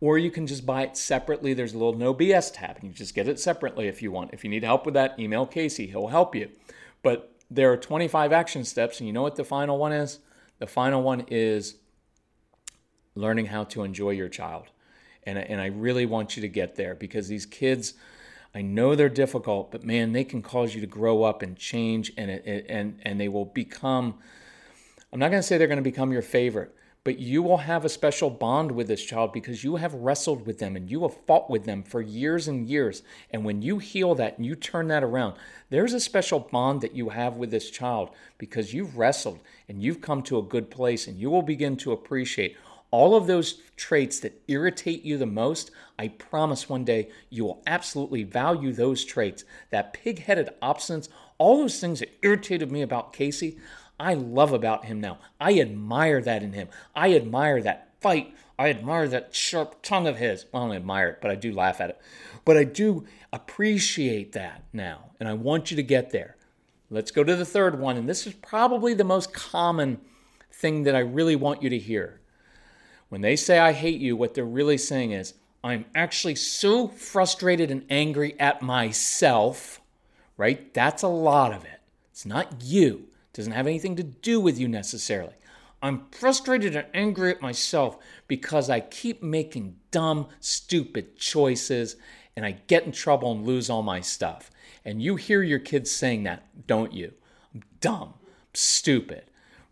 Or 0.00 0.16
you 0.16 0.30
can 0.30 0.46
just 0.46 0.64
buy 0.64 0.84
it 0.84 0.96
separately. 0.96 1.52
There's 1.54 1.74
a 1.74 1.78
little 1.78 1.92
no 1.92 2.14
BS 2.14 2.54
tab, 2.54 2.76
and 2.76 2.84
you 2.84 2.94
just 2.94 3.16
get 3.16 3.26
it 3.26 3.40
separately 3.40 3.88
if 3.88 4.00
you 4.00 4.12
want. 4.12 4.32
If 4.32 4.44
you 4.44 4.50
need 4.50 4.62
help 4.62 4.84
with 4.84 4.94
that, 4.94 5.18
email 5.18 5.44
Casey, 5.44 5.88
he'll 5.88 6.06
help 6.06 6.36
you. 6.36 6.48
But 7.02 7.34
there 7.50 7.72
are 7.72 7.76
25 7.76 8.32
action 8.32 8.64
steps, 8.64 9.00
and 9.00 9.08
you 9.08 9.12
know 9.12 9.22
what 9.22 9.34
the 9.34 9.44
final 9.44 9.76
one 9.76 9.92
is? 9.92 10.20
The 10.60 10.68
final 10.68 11.02
one 11.02 11.24
is 11.28 11.74
learning 13.16 13.46
how 13.46 13.64
to 13.64 13.82
enjoy 13.82 14.10
your 14.10 14.28
child. 14.28 14.68
And, 15.24 15.36
and 15.36 15.60
I 15.60 15.66
really 15.66 16.06
want 16.06 16.36
you 16.36 16.42
to 16.42 16.48
get 16.48 16.76
there 16.76 16.94
because 16.94 17.26
these 17.26 17.44
kids, 17.44 17.94
I 18.54 18.62
know 18.62 18.94
they're 18.94 19.08
difficult, 19.08 19.70
but 19.70 19.84
man, 19.84 20.12
they 20.12 20.24
can 20.24 20.42
cause 20.42 20.74
you 20.74 20.80
to 20.80 20.86
grow 20.86 21.22
up 21.22 21.42
and 21.42 21.56
change, 21.56 22.12
and, 22.16 22.30
and, 22.30 23.00
and 23.02 23.20
they 23.20 23.28
will 23.28 23.44
become, 23.44 24.18
I'm 25.12 25.20
not 25.20 25.30
going 25.30 25.40
to 25.40 25.46
say 25.46 25.56
they're 25.56 25.68
going 25.68 25.76
to 25.76 25.82
become 25.82 26.12
your 26.12 26.22
favorite, 26.22 26.74
but 27.02 27.18
you 27.18 27.42
will 27.42 27.58
have 27.58 27.84
a 27.84 27.88
special 27.88 28.28
bond 28.28 28.72
with 28.72 28.86
this 28.88 29.04
child 29.04 29.32
because 29.32 29.64
you 29.64 29.76
have 29.76 29.94
wrestled 29.94 30.46
with 30.46 30.58
them 30.58 30.76
and 30.76 30.90
you 30.90 31.02
have 31.02 31.16
fought 31.26 31.48
with 31.48 31.64
them 31.64 31.82
for 31.82 32.02
years 32.02 32.46
and 32.46 32.68
years. 32.68 33.02
And 33.30 33.44
when 33.44 33.62
you 33.62 33.78
heal 33.78 34.14
that 34.16 34.36
and 34.36 34.44
you 34.44 34.54
turn 34.54 34.88
that 34.88 35.02
around, 35.02 35.36
there's 35.70 35.94
a 35.94 36.00
special 36.00 36.40
bond 36.40 36.82
that 36.82 36.94
you 36.94 37.08
have 37.08 37.36
with 37.36 37.50
this 37.50 37.70
child 37.70 38.10
because 38.36 38.74
you've 38.74 38.98
wrestled 38.98 39.38
and 39.66 39.82
you've 39.82 40.02
come 40.02 40.22
to 40.24 40.38
a 40.38 40.42
good 40.42 40.70
place 40.70 41.06
and 41.06 41.18
you 41.18 41.30
will 41.30 41.42
begin 41.42 41.76
to 41.78 41.92
appreciate 41.92 42.56
all 42.90 43.14
of 43.14 43.26
those 43.26 43.60
traits 43.76 44.20
that 44.20 44.40
irritate 44.48 45.04
you 45.04 45.16
the 45.16 45.26
most. 45.26 45.70
I 45.98 46.08
promise 46.08 46.68
one 46.68 46.84
day 46.84 47.10
you 47.28 47.44
will 47.44 47.62
absolutely 47.66 48.24
value 48.24 48.72
those 48.72 49.04
traits. 49.04 49.44
That 49.70 49.92
pig 49.92 50.20
headed 50.20 50.50
obstinance, 50.62 51.08
all 51.38 51.58
those 51.58 51.80
things 51.80 52.00
that 52.00 52.18
irritated 52.22 52.70
me 52.70 52.82
about 52.82 53.12
Casey, 53.12 53.58
I 53.98 54.14
love 54.14 54.52
about 54.52 54.86
him 54.86 55.00
now. 55.00 55.18
I 55.40 55.60
admire 55.60 56.22
that 56.22 56.42
in 56.42 56.54
him. 56.54 56.68
I 56.94 57.14
admire 57.14 57.62
that 57.62 57.92
fight. 58.00 58.34
I 58.58 58.70
admire 58.70 59.08
that 59.08 59.34
sharp 59.34 59.82
tongue 59.82 60.06
of 60.06 60.16
his. 60.16 60.46
Well, 60.52 60.64
I 60.64 60.66
don't 60.66 60.76
admire 60.76 61.08
it, 61.10 61.18
but 61.20 61.30
I 61.30 61.34
do 61.34 61.52
laugh 61.52 61.80
at 61.80 61.90
it. 61.90 62.00
But 62.44 62.56
I 62.56 62.64
do 62.64 63.06
appreciate 63.32 64.32
that 64.32 64.64
now, 64.72 65.10
and 65.18 65.28
I 65.28 65.34
want 65.34 65.70
you 65.70 65.76
to 65.76 65.82
get 65.82 66.10
there. 66.10 66.36
Let's 66.90 67.10
go 67.10 67.22
to 67.22 67.36
the 67.36 67.44
third 67.44 67.78
one, 67.78 67.96
and 67.96 68.08
this 68.08 68.26
is 68.26 68.34
probably 68.34 68.94
the 68.94 69.04
most 69.04 69.32
common 69.32 70.00
thing 70.52 70.82
that 70.82 70.96
I 70.96 71.00
really 71.00 71.36
want 71.36 71.62
you 71.62 71.70
to 71.70 71.78
hear. 71.78 72.19
When 73.10 73.20
they 73.20 73.36
say, 73.36 73.58
I 73.58 73.72
hate 73.72 74.00
you, 74.00 74.16
what 74.16 74.34
they're 74.34 74.44
really 74.44 74.78
saying 74.78 75.12
is, 75.12 75.34
I'm 75.62 75.84
actually 75.94 76.36
so 76.36 76.88
frustrated 76.88 77.70
and 77.70 77.84
angry 77.90 78.38
at 78.40 78.62
myself, 78.62 79.80
right? 80.38 80.72
That's 80.72 81.02
a 81.02 81.08
lot 81.08 81.52
of 81.52 81.64
it. 81.64 81.80
It's 82.12 82.24
not 82.24 82.62
you, 82.62 83.08
it 83.32 83.36
doesn't 83.36 83.52
have 83.52 83.66
anything 83.66 83.96
to 83.96 84.02
do 84.02 84.40
with 84.40 84.58
you 84.58 84.68
necessarily. 84.68 85.34
I'm 85.82 86.06
frustrated 86.12 86.76
and 86.76 86.86
angry 86.94 87.30
at 87.30 87.42
myself 87.42 87.98
because 88.28 88.70
I 88.70 88.80
keep 88.80 89.22
making 89.22 89.76
dumb, 89.90 90.28
stupid 90.38 91.16
choices 91.16 91.96
and 92.36 92.46
I 92.46 92.52
get 92.68 92.84
in 92.84 92.92
trouble 92.92 93.32
and 93.32 93.46
lose 93.46 93.68
all 93.68 93.82
my 93.82 94.00
stuff. 94.00 94.50
And 94.84 95.02
you 95.02 95.16
hear 95.16 95.42
your 95.42 95.58
kids 95.58 95.90
saying 95.90 96.22
that, 96.24 96.66
don't 96.66 96.92
you? 96.92 97.12
I'm 97.54 97.62
dumb, 97.80 98.14
I'm 98.14 98.54
stupid, 98.54 99.24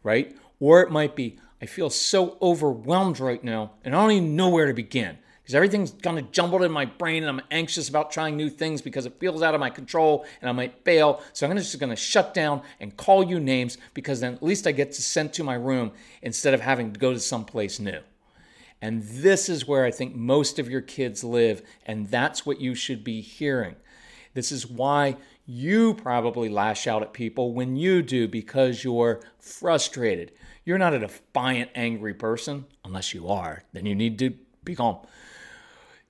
right? 0.03 0.37
Or 0.61 0.83
it 0.83 0.91
might 0.91 1.15
be, 1.15 1.39
I 1.61 1.67
feel 1.67 1.91
so 1.91 2.37
overwhelmed 2.41 3.21
right 3.21 3.43
now 3.43 3.73
and 3.85 3.95
I 3.95 4.01
don't 4.01 4.13
even 4.13 4.37
know 4.37 4.49
where 4.49 4.67
to 4.67 4.75
begin 4.75 5.19
because 5.43 5.55
everything's 5.55 5.93
kind 5.93 6.19
of 6.19 6.31
jumbled 6.31 6.63
in 6.63 6.71
my 6.71 6.85
brain 6.85 7.23
and 7.23 7.31
I'm 7.31 7.47
anxious 7.51 7.89
about 7.89 8.11
trying 8.11 8.37
new 8.37 8.51
things 8.51 8.83
because 8.83 9.07
it 9.07 9.19
feels 9.19 9.43
out 9.43 9.55
of 9.55 9.61
my 9.61 9.71
control 9.71 10.27
and 10.43 10.49
I 10.51 10.53
might 10.53 10.85
fail. 10.85 11.23
So 11.33 11.49
I'm 11.49 11.57
just 11.57 11.79
going 11.79 11.89
to 11.89 11.97
shut 11.97 12.35
down 12.35 12.61
and 12.81 12.97
call 12.97 13.25
you 13.25 13.41
names 13.41 13.79
because 13.95 14.21
then 14.21 14.35
at 14.35 14.43
least 14.43 14.67
I 14.67 14.73
get 14.73 14.93
to 14.93 15.03
send 15.03 15.33
to 15.33 15.45
my 15.45 15.55
room 15.55 15.93
instead 16.21 16.53
of 16.53 16.61
having 16.61 16.93
to 16.93 17.01
go 17.01 17.15
to 17.15 17.19
someplace 17.19 17.81
new. 17.81 18.01
And 18.81 19.03
this 19.03 19.49
is 19.49 19.67
where 19.67 19.85
I 19.85 19.91
think 19.91 20.15
most 20.15 20.59
of 20.59 20.71
your 20.71 20.81
kids 20.81 21.25
live, 21.25 21.63
and 21.85 22.09
that's 22.09 22.47
what 22.47 22.61
you 22.61 22.75
should 22.75 23.03
be 23.03 23.21
hearing. 23.21 23.75
This 24.35 24.53
is 24.53 24.67
why 24.67 25.17
you 25.47 25.95
probably 25.95 26.49
lash 26.49 26.87
out 26.87 27.03
at 27.03 27.13
people 27.13 27.55
when 27.55 27.75
you 27.75 28.03
do 28.03 28.29
because 28.29 28.85
you're 28.85 29.21
frustrated. 29.41 30.31
You're 30.69 30.77
not 30.77 30.93
a 30.93 30.99
defiant, 30.99 31.71
angry 31.75 32.13
person, 32.13 32.67
unless 32.85 33.15
you 33.15 33.27
are, 33.29 33.65
then 33.73 33.87
you 33.87 33.95
need 33.95 34.19
to 34.19 34.35
be 34.65 34.75
calm. 34.75 34.99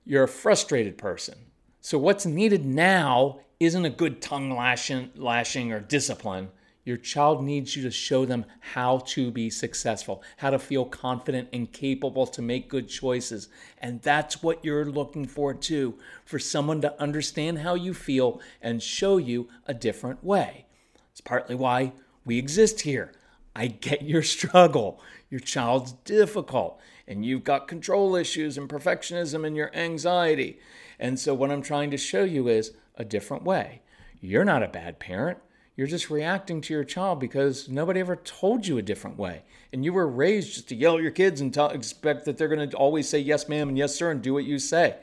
You're 0.03 0.25
a 0.25 0.27
frustrated 0.27 0.97
person. 0.97 1.37
So, 1.79 1.97
what's 1.97 2.25
needed 2.25 2.65
now 2.65 3.39
isn't 3.61 3.85
a 3.85 3.89
good 3.89 4.21
tongue 4.21 4.51
lashing, 4.51 5.11
lashing 5.15 5.71
or 5.71 5.79
discipline. 5.79 6.49
Your 6.83 6.97
child 6.97 7.41
needs 7.41 7.73
you 7.77 7.83
to 7.83 7.89
show 7.89 8.25
them 8.25 8.43
how 8.59 8.97
to 9.07 9.31
be 9.31 9.49
successful, 9.49 10.21
how 10.35 10.49
to 10.49 10.59
feel 10.59 10.83
confident 10.83 11.47
and 11.53 11.71
capable 11.71 12.27
to 12.27 12.41
make 12.41 12.67
good 12.67 12.89
choices. 12.89 13.47
And 13.77 14.01
that's 14.01 14.43
what 14.43 14.65
you're 14.65 14.83
looking 14.83 15.25
for 15.25 15.53
too 15.53 15.97
for 16.25 16.37
someone 16.37 16.81
to 16.81 17.01
understand 17.01 17.59
how 17.59 17.75
you 17.75 17.93
feel 17.93 18.41
and 18.61 18.83
show 18.83 19.15
you 19.15 19.47
a 19.67 19.73
different 19.73 20.21
way. 20.21 20.65
It's 21.13 21.21
partly 21.21 21.55
why 21.55 21.93
we 22.25 22.37
exist 22.37 22.81
here 22.81 23.13
I 23.55 23.67
get 23.67 24.01
your 24.03 24.23
struggle. 24.23 25.01
Your 25.29 25.39
child's 25.39 25.93
difficult, 26.05 26.79
and 27.07 27.25
you've 27.25 27.43
got 27.43 27.67
control 27.67 28.15
issues 28.15 28.57
and 28.57 28.67
perfectionism 28.67 29.45
and 29.45 29.55
your 29.55 29.73
anxiety. 29.75 30.59
And 30.99 31.19
so, 31.19 31.33
what 31.33 31.51
I'm 31.51 31.61
trying 31.61 31.91
to 31.91 31.97
show 31.97 32.23
you 32.23 32.47
is 32.47 32.73
a 32.95 33.05
different 33.05 33.43
way. 33.43 33.81
You're 34.19 34.45
not 34.45 34.63
a 34.63 34.67
bad 34.67 34.99
parent. 34.99 35.37
You're 35.75 35.87
just 35.87 36.09
reacting 36.09 36.59
to 36.61 36.73
your 36.73 36.83
child 36.83 37.21
because 37.21 37.69
nobody 37.69 38.01
ever 38.01 38.17
told 38.17 38.67
you 38.67 38.77
a 38.77 38.81
different 38.81 39.17
way. 39.17 39.43
And 39.71 39.85
you 39.85 39.93
were 39.93 40.07
raised 40.09 40.55
just 40.55 40.67
to 40.69 40.75
yell 40.75 40.97
at 40.97 41.01
your 41.01 41.11
kids 41.11 41.39
and 41.39 41.55
expect 41.55 42.25
that 42.25 42.37
they're 42.37 42.49
going 42.49 42.69
to 42.69 42.75
always 42.75 43.07
say 43.07 43.19
yes, 43.19 43.47
ma'am, 43.47 43.69
and 43.69 43.77
yes, 43.77 43.95
sir, 43.95 44.11
and 44.11 44.21
do 44.21 44.33
what 44.33 44.43
you 44.43 44.59
say. 44.59 44.97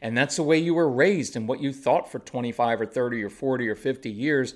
And 0.00 0.16
that's 0.16 0.36
the 0.36 0.42
way 0.42 0.56
you 0.56 0.72
were 0.72 0.88
raised 0.88 1.36
and 1.36 1.46
what 1.46 1.60
you 1.60 1.74
thought 1.74 2.10
for 2.10 2.20
25 2.20 2.80
or 2.80 2.86
30 2.86 3.22
or 3.22 3.28
40 3.28 3.68
or 3.68 3.74
50 3.74 4.10
years. 4.10 4.54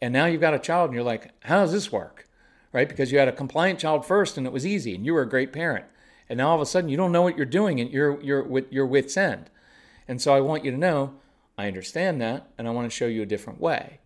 And 0.00 0.12
now 0.12 0.26
you've 0.26 0.40
got 0.40 0.54
a 0.54 0.58
child 0.58 0.90
and 0.90 0.94
you're 0.94 1.02
like, 1.02 1.32
how 1.42 1.62
does 1.62 1.72
this 1.72 1.90
work? 1.90 2.27
Right? 2.72 2.88
Because 2.88 3.12
you 3.12 3.18
had 3.18 3.28
a 3.28 3.32
compliant 3.32 3.78
child 3.78 4.04
first 4.04 4.36
and 4.36 4.46
it 4.46 4.52
was 4.52 4.66
easy 4.66 4.94
and 4.94 5.04
you 5.04 5.14
were 5.14 5.22
a 5.22 5.28
great 5.28 5.52
parent. 5.52 5.84
And 6.28 6.38
now 6.38 6.50
all 6.50 6.56
of 6.56 6.60
a 6.60 6.66
sudden 6.66 6.90
you 6.90 6.96
don't 6.96 7.12
know 7.12 7.22
what 7.22 7.36
you're 7.36 7.46
doing 7.46 7.80
and 7.80 7.90
you're, 7.90 8.20
you're 8.22 8.42
with 8.42 8.72
your 8.72 8.86
wit's 8.86 9.16
end. 9.16 9.50
And 10.06 10.20
so 10.20 10.34
I 10.34 10.40
want 10.40 10.64
you 10.64 10.70
to 10.70 10.76
know 10.76 11.14
I 11.56 11.66
understand 11.66 12.20
that 12.20 12.48
and 12.56 12.68
I 12.68 12.70
want 12.70 12.90
to 12.90 12.96
show 12.96 13.06
you 13.06 13.22
a 13.22 13.26
different 13.26 13.60
way. 13.60 14.00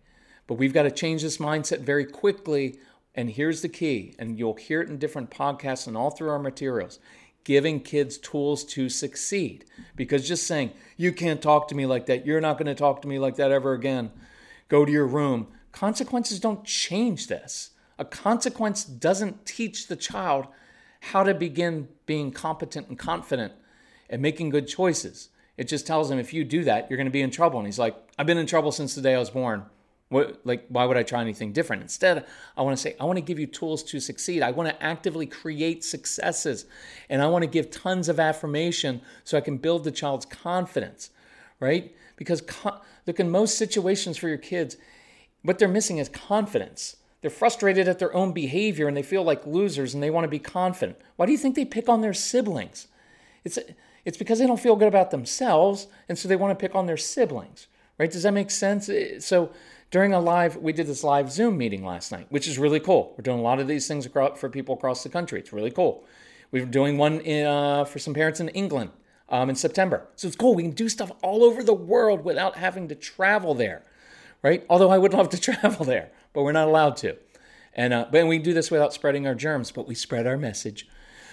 But 0.47 0.55
we've 0.55 0.73
got 0.73 0.83
to 0.83 0.91
change 0.91 1.21
this 1.21 1.37
mindset 1.37 1.79
very 1.79 2.05
quickly. 2.05 2.79
And 3.15 3.29
here's 3.29 3.61
the 3.61 3.69
key, 3.69 4.15
and 4.17 4.39
you'll 4.39 4.55
hear 4.55 4.81
it 4.81 4.89
in 4.89 4.97
different 4.97 5.29
podcasts 5.29 5.85
and 5.85 5.95
all 5.95 6.09
through 6.09 6.29
our 6.29 6.39
materials 6.39 6.99
giving 7.43 7.79
kids 7.79 8.17
tools 8.17 8.63
to 8.63 8.89
succeed. 8.89 9.65
Because 9.95 10.27
just 10.27 10.47
saying, 10.47 10.71
you 10.97 11.11
can't 11.11 11.41
talk 11.41 11.67
to 11.67 11.75
me 11.75 11.85
like 11.85 12.05
that, 12.07 12.25
you're 12.25 12.41
not 12.41 12.57
going 12.57 12.67
to 12.67 12.75
talk 12.75 13.01
to 13.01 13.07
me 13.07 13.19
like 13.19 13.35
that 13.35 13.51
ever 13.51 13.73
again, 13.73 14.11
go 14.69 14.85
to 14.85 14.91
your 14.91 15.07
room, 15.07 15.47
consequences 15.71 16.39
don't 16.39 16.63
change 16.63 17.27
this. 17.27 17.71
A 17.99 18.05
consequence 18.05 18.83
doesn't 18.83 19.45
teach 19.45 19.87
the 19.87 19.95
child 19.95 20.47
how 20.99 21.23
to 21.23 21.33
begin 21.33 21.87
being 22.05 22.31
competent 22.31 22.87
and 22.87 22.97
confident 22.97 23.53
and 24.09 24.21
making 24.21 24.49
good 24.49 24.67
choices. 24.67 25.29
It 25.57 25.67
just 25.67 25.85
tells 25.85 26.09
him 26.09 26.17
if 26.17 26.33
you 26.33 26.43
do 26.43 26.63
that, 26.63 26.89
you're 26.89 26.97
going 26.97 27.05
to 27.05 27.11
be 27.11 27.21
in 27.21 27.29
trouble. 27.29 27.59
And 27.59 27.67
he's 27.67 27.79
like, 27.79 27.95
I've 28.17 28.25
been 28.25 28.37
in 28.37 28.47
trouble 28.47 28.71
since 28.71 28.95
the 28.95 29.01
day 29.01 29.13
I 29.13 29.19
was 29.19 29.29
born. 29.29 29.65
What, 30.09 30.41
like, 30.43 30.65
why 30.69 30.85
would 30.85 30.97
I 30.97 31.03
try 31.03 31.21
anything 31.21 31.53
different? 31.53 31.81
Instead, 31.81 32.25
I 32.55 32.61
want 32.61 32.77
to 32.77 32.81
say, 32.81 32.95
I 32.99 33.05
want 33.05 33.17
to 33.17 33.21
give 33.21 33.39
you 33.39 33.47
tools 33.47 33.83
to 33.83 33.99
succeed. 33.99 34.43
I 34.43 34.51
want 34.51 34.69
to 34.69 34.83
actively 34.83 35.25
create 35.25 35.83
successes. 35.83 36.65
And 37.09 37.21
I 37.21 37.27
want 37.27 37.43
to 37.43 37.47
give 37.47 37.71
tons 37.71 38.09
of 38.09 38.19
affirmation 38.19 39.01
so 39.23 39.37
I 39.37 39.41
can 39.41 39.57
build 39.57 39.83
the 39.83 39.91
child's 39.91 40.25
confidence, 40.25 41.09
right? 41.59 41.95
Because, 42.15 42.43
look, 43.07 43.19
in 43.19 43.29
most 43.31 43.57
situations 43.57 44.17
for 44.17 44.27
your 44.27 44.37
kids, 44.37 44.77
what 45.41 45.59
they're 45.59 45.67
missing 45.67 45.97
is 45.97 46.09
confidence. 46.09 46.97
They're 47.23 47.31
frustrated 47.31 47.87
at 47.87 47.99
their 47.99 48.13
own 48.13 48.33
behavior 48.33 48.85
and 48.85 48.97
they 48.97 49.01
feel 49.01 49.23
like 49.23 49.47
losers 49.47 49.93
and 49.93 50.03
they 50.03 50.09
want 50.09 50.25
to 50.25 50.29
be 50.29 50.39
confident. 50.39 50.97
Why 51.15 51.25
do 51.25 51.31
you 51.31 51.37
think 51.37 51.55
they 51.55 51.63
pick 51.63 51.87
on 51.87 52.01
their 52.01 52.13
siblings? 52.13 52.89
It's, 53.45 53.57
it's 54.03 54.17
because 54.17 54.39
they 54.39 54.45
don't 54.45 54.59
feel 54.59 54.75
good 54.75 54.89
about 54.89 55.09
themselves 55.09 55.87
and 56.09 56.17
so 56.19 56.27
they 56.27 56.35
want 56.35 56.51
to 56.51 56.61
pick 56.61 56.75
on 56.75 56.85
their 56.85 56.97
siblings, 56.97 57.67
right? 57.97 58.11
Does 58.11 58.23
that 58.23 58.33
make 58.33 58.51
sense? 58.51 58.89
So 59.19 59.51
during 59.89 60.11
a 60.11 60.19
live, 60.19 60.57
we 60.57 60.73
did 60.73 60.85
this 60.85 61.01
live 61.01 61.31
Zoom 61.31 61.57
meeting 61.57 61.85
last 61.85 62.11
night, 62.11 62.27
which 62.29 62.45
is 62.45 62.59
really 62.59 62.81
cool. 62.81 63.13
We're 63.17 63.21
doing 63.21 63.39
a 63.39 63.43
lot 63.43 63.61
of 63.61 63.69
these 63.69 63.87
things 63.87 64.05
for 64.05 64.49
people 64.49 64.75
across 64.75 65.01
the 65.01 65.09
country. 65.09 65.39
It's 65.39 65.53
really 65.53 65.71
cool. 65.71 66.03
We 66.51 66.59
are 66.59 66.65
doing 66.65 66.97
one 66.97 67.21
in, 67.21 67.45
uh, 67.45 67.85
for 67.85 67.99
some 67.99 68.13
parents 68.13 68.41
in 68.41 68.49
England 68.49 68.89
um, 69.29 69.49
in 69.49 69.55
September. 69.55 70.07
So 70.17 70.27
it's 70.27 70.35
cool. 70.35 70.55
We 70.55 70.63
can 70.63 70.71
do 70.71 70.89
stuff 70.89 71.13
all 71.21 71.45
over 71.45 71.63
the 71.63 71.73
world 71.73 72.25
without 72.25 72.57
having 72.57 72.89
to 72.89 72.95
travel 72.95 73.53
there, 73.53 73.83
right? 74.43 74.63
Although 74.69 74.91
I 74.91 74.99
would 74.99 75.13
love 75.13 75.29
to 75.29 75.39
travel 75.41 75.85
there 75.85 76.11
but 76.33 76.43
we're 76.43 76.51
not 76.51 76.67
allowed 76.67 76.97
to. 76.97 77.15
And, 77.73 77.93
uh, 77.93 78.07
but 78.11 78.27
we 78.27 78.39
do 78.39 78.53
this 78.53 78.69
without 78.69 78.93
spreading 78.93 79.25
our 79.25 79.35
germs, 79.35 79.71
but 79.71 79.87
we 79.87 79.95
spread 79.95 80.27
our 80.27 80.37
message. 80.37 80.87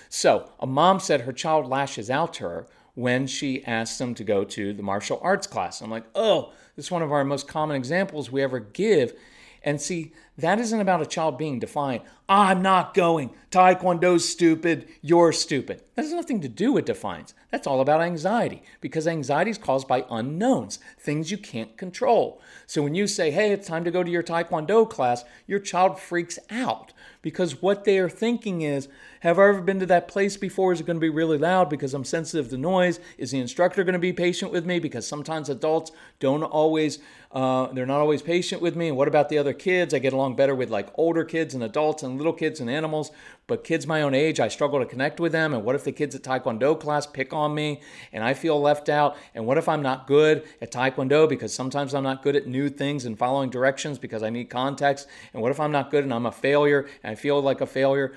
So 0.09 0.51
a 0.61 0.67
mom 0.67 1.01
said 1.01 1.23
her 1.23 1.33
child 1.33 1.67
lashes 1.67 2.11
out 2.11 2.35
to 2.35 2.45
her 2.45 2.67
when 2.95 3.27
she 3.27 3.65
asks 3.65 3.99
them 3.99 4.15
to 4.15 4.25
go 4.25 4.45
to 4.45 4.73
the 4.73 4.83
martial 4.83 5.21
arts 5.23 5.47
class. 5.47 5.81
I'm 5.81 5.91
like, 5.91 6.07
oh, 6.15 6.53
this 6.77 6.87
is 6.87 6.91
one 6.91 7.03
of 7.03 7.13
our 7.13 7.25
most 7.25 7.49
common 7.49 7.77
examples 7.77 8.31
we 8.31 8.43
ever 8.43 8.61
give. 8.61 9.15
And 9.63 9.81
see, 9.81 10.13
that 10.41 10.59
isn't 10.59 10.81
about 10.81 11.03
a 11.03 11.07
child 11.07 11.39
being 11.39 11.59
defiant. 11.59 12.03
I'm 12.29 12.63
not 12.63 12.95
going. 12.95 13.31
Taekwondo's 13.51 14.29
stupid. 14.29 14.89
You're 15.03 15.33
stupid. 15.33 15.83
That 15.97 16.03
has 16.03 16.13
nothing 16.13 16.41
to 16.43 16.49
do 16.49 16.73
with 16.73 16.85
defiance. 16.85 17.35
That's 17.51 17.67
all 17.67 17.81
about 17.81 18.01
anxiety 18.01 18.63
because 18.81 19.09
anxiety 19.09 19.51
is 19.51 19.59
caused 19.59 19.89
by 19.89 20.05
unknowns, 20.09 20.79
things 20.99 21.33
you 21.33 21.39
can't 21.39 21.77
control. 21.77 22.41
So 22.67 22.83
when 22.83 22.95
you 22.95 23.09
say, 23.09 23.33
hey, 23.33 23.51
it's 23.51 23.67
time 23.67 23.83
to 23.85 23.91
go 23.91 24.05
to 24.05 24.11
your 24.11 24.23
Taekwondo 24.23 24.89
class, 24.89 25.25
your 25.49 25.59
child 25.59 25.99
freaks 25.99 26.39
out 26.51 26.93
because 27.23 27.61
what 27.61 27.85
they 27.85 27.99
are 27.99 28.09
thinking 28.09 28.63
is, 28.63 28.89
have 29.21 29.39
I 29.39 29.49
ever 29.49 29.61
been 29.61 29.81
to 29.81 29.87
that 29.87 30.09
place 30.09 30.37
before? 30.37 30.73
Is 30.73 30.81
it 30.81 30.87
going 30.87 30.97
to 30.97 31.01
be 31.01 31.11
really 31.11 31.37
loud 31.37 31.69
because 31.69 31.93
I'm 31.93 32.05
sensitive 32.05 32.49
to 32.51 32.57
noise? 32.57 33.01
Is 33.19 33.33
the 33.33 33.41
instructor 33.41 33.85
going 33.85 33.93
to 33.93 33.99
be 33.99 34.13
patient 34.13 34.53
with 34.53 34.65
me? 34.65 34.79
Because 34.79 35.07
sometimes 35.07 35.51
adults 35.51 35.93
don't 36.21 36.43
always, 36.43 37.01
uh, 37.33 37.67
they're 37.73 37.85
not 37.85 38.01
always 38.01 38.23
patient 38.23 38.63
with 38.63 38.77
me. 38.77 38.89
And 38.89 38.97
what 38.97 39.09
about 39.09 39.29
the 39.29 39.37
other 39.37 39.53
kids? 39.53 39.93
I 39.93 39.99
get 39.99 40.15
along 40.15 40.30
better 40.35 40.55
with 40.55 40.71
like 40.71 40.89
older 40.95 41.25
kids 41.25 41.55
and 41.55 41.63
adults 41.63 42.03
and 42.03 42.17
little 42.17 42.33
kids 42.33 42.61
and 42.61 42.71
animals, 42.71 43.11
but 43.47 43.65
kids 43.65 43.87
my 43.87 44.03
own 44.03 44.15
age, 44.15 44.41
I 44.41 44.49
struggle 44.49 44.79
to 44.79 44.87
connect 44.87 45.21
with 45.21 45.33
them. 45.33 45.53
And 45.53 45.65
what 45.65 45.75
if 45.75 45.85
the 45.85 45.93
kids 45.93 46.15
at 46.15 46.23
Taekwondo 46.23 46.79
class 46.79 47.07
pick 47.07 47.33
on 47.33 47.55
me 47.55 47.81
and 48.13 48.23
I 48.23 48.35
feel 48.35 48.61
left 48.61 48.89
out? 48.89 49.17
And 49.35 49.47
what 49.47 49.59
if 49.59 49.69
I'm 49.69 49.83
not 49.83 50.07
good 50.07 50.45
at 50.61 50.71
Taekwondo 50.71 51.29
because 51.29 51.53
sometimes 51.53 51.95
I'm 51.95 52.05
not 52.05 52.23
good 52.23 52.37
at 52.37 52.47
new 52.47 52.69
things 52.69 53.05
and 53.05 53.19
following 53.19 53.51
directions 53.51 53.99
because 53.99 54.23
I 54.23 54.31
need 54.31 54.51
context? 54.51 55.09
And 55.33 55.43
what 55.43 55.51
if 55.51 55.61
I'm 55.61 55.73
not 55.73 55.91
good 55.91 56.05
and 56.05 56.15
I'm 56.15 56.27
a 56.27 56.33
failure 56.33 56.89
and 57.03 57.13
I 57.13 57.15
feel 57.15 57.41
like 57.41 57.61
a 57.61 57.67
failure? 57.67 58.13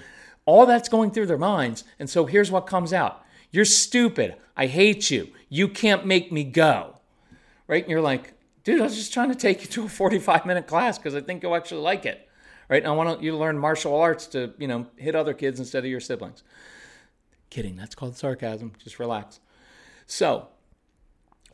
All 0.45 0.65
that's 0.65 0.89
going 0.89 1.11
through 1.11 1.27
their 1.27 1.37
minds. 1.37 1.83
And 1.99 2.09
so 2.09 2.25
here's 2.25 2.51
what 2.51 2.67
comes 2.67 2.93
out 2.93 3.23
You're 3.51 3.65
stupid. 3.65 4.35
I 4.55 4.67
hate 4.67 5.09
you. 5.09 5.29
You 5.49 5.67
can't 5.67 6.05
make 6.05 6.31
me 6.31 6.43
go. 6.43 6.99
Right? 7.67 7.83
And 7.83 7.89
you're 7.89 8.01
like, 8.01 8.33
dude, 8.63 8.81
I 8.81 8.83
was 8.83 8.95
just 8.95 9.13
trying 9.13 9.29
to 9.29 9.35
take 9.35 9.61
you 9.61 9.67
to 9.67 9.85
a 9.85 9.89
45 9.89 10.45
minute 10.45 10.67
class 10.67 10.97
because 10.97 11.15
I 11.15 11.21
think 11.21 11.43
you'll 11.43 11.55
actually 11.55 11.81
like 11.81 12.05
it. 12.05 12.27
right? 12.69 12.81
And 12.81 12.91
I 12.91 12.95
want 12.95 13.21
you 13.21 13.31
to 13.31 13.37
learn 13.37 13.57
martial 13.57 13.95
arts 13.95 14.27
to, 14.27 14.53
you 14.57 14.67
know, 14.67 14.87
hit 14.95 15.15
other 15.15 15.33
kids 15.33 15.59
instead 15.59 15.83
of 15.83 15.89
your 15.89 15.99
siblings. 15.99 16.43
Kidding, 17.49 17.75
that's 17.75 17.95
called 17.95 18.17
sarcasm. 18.17 18.73
Just 18.83 18.99
relax. 18.99 19.39
So, 20.05 20.47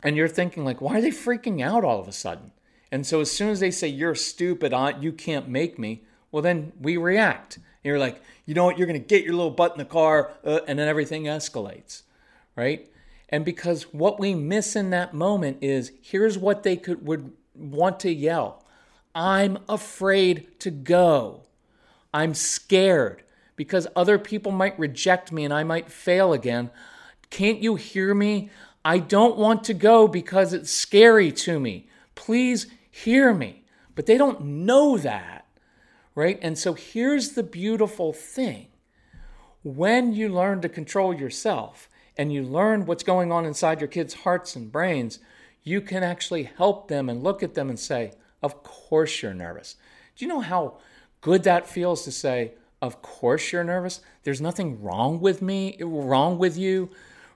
and 0.01 0.15
you're 0.15 0.27
thinking 0.27 0.63
like, 0.63 0.81
why 0.81 0.97
are 0.97 1.01
they 1.01 1.11
freaking 1.11 1.61
out 1.61 1.83
all 1.83 1.99
of 1.99 2.07
a 2.07 2.13
sudden? 2.13 2.51
And 2.91 3.05
so 3.05 3.21
as 3.21 3.31
soon 3.31 3.49
as 3.49 3.59
they 3.59 3.71
say 3.71 3.87
you're 3.87 4.15
stupid, 4.15 4.73
aunt, 4.73 5.03
you 5.03 5.11
can't 5.11 5.47
make 5.47 5.77
me, 5.77 6.03
well 6.31 6.41
then 6.41 6.71
we 6.79 6.97
react. 6.97 7.55
And 7.57 7.65
you're 7.83 7.99
like, 7.99 8.21
you 8.45 8.55
know 8.55 8.65
what? 8.65 8.77
You're 8.77 8.87
going 8.87 8.99
to 8.99 9.07
get 9.07 9.23
your 9.23 9.33
little 9.33 9.51
butt 9.51 9.73
in 9.73 9.77
the 9.77 9.85
car, 9.85 10.31
uh, 10.43 10.61
and 10.67 10.79
then 10.79 10.87
everything 10.87 11.25
escalates, 11.25 12.03
right? 12.55 12.89
And 13.29 13.45
because 13.45 13.83
what 13.93 14.19
we 14.19 14.33
miss 14.33 14.75
in 14.75 14.89
that 14.89 15.13
moment 15.13 15.59
is 15.61 15.91
here's 16.01 16.37
what 16.37 16.63
they 16.63 16.75
could 16.75 17.05
would 17.05 17.31
want 17.55 17.99
to 18.01 18.11
yell. 18.11 18.65
I'm 19.13 19.59
afraid 19.67 20.59
to 20.61 20.71
go. 20.71 21.43
I'm 22.13 22.33
scared 22.33 23.23
because 23.55 23.87
other 23.95 24.17
people 24.17 24.51
might 24.51 24.79
reject 24.79 25.31
me 25.31 25.45
and 25.45 25.53
I 25.53 25.63
might 25.63 25.91
fail 25.91 26.33
again. 26.33 26.71
Can't 27.29 27.61
you 27.61 27.75
hear 27.75 28.15
me? 28.15 28.49
I 28.83 28.97
don't 28.99 29.37
want 29.37 29.63
to 29.65 29.73
go 29.73 30.07
because 30.07 30.53
it's 30.53 30.71
scary 30.71 31.31
to 31.33 31.59
me. 31.59 31.87
Please 32.15 32.67
hear 32.89 33.33
me. 33.33 33.63
But 33.95 34.05
they 34.05 34.17
don't 34.17 34.41
know 34.41 34.97
that, 34.97 35.45
right? 36.15 36.39
And 36.41 36.57
so 36.57 36.73
here's 36.73 37.31
the 37.31 37.43
beautiful 37.43 38.13
thing 38.13 38.67
when 39.61 40.13
you 40.13 40.29
learn 40.29 40.61
to 40.61 40.69
control 40.69 41.13
yourself 41.13 41.89
and 42.19 42.33
you 42.33 42.43
learn 42.43 42.85
what's 42.85 43.01
going 43.01 43.31
on 43.31 43.45
inside 43.45 43.79
your 43.79 43.87
kids' 43.87 44.13
hearts 44.13 44.53
and 44.53 44.69
brains, 44.69 45.19
you 45.63 45.79
can 45.79 46.03
actually 46.03 46.43
help 46.43 46.89
them 46.89 47.07
and 47.07 47.23
look 47.23 47.41
at 47.41 47.53
them 47.53 47.69
and 47.69 47.79
say, 47.79 48.11
Of 48.43 48.61
course 48.61 49.21
you're 49.21 49.33
nervous. 49.33 49.77
Do 50.17 50.25
you 50.25 50.29
know 50.29 50.41
how 50.41 50.79
good 51.21 51.43
that 51.43 51.65
feels 51.65 52.03
to 52.03 52.11
say, 52.11 52.55
Of 52.81 53.01
course 53.01 53.53
you're 53.53 53.63
nervous? 53.63 54.01
There's 54.23 54.41
nothing 54.41 54.83
wrong 54.83 55.21
with 55.21 55.41
me, 55.41 55.77
wrong 55.79 56.37
with 56.37 56.57
you, 56.57 56.89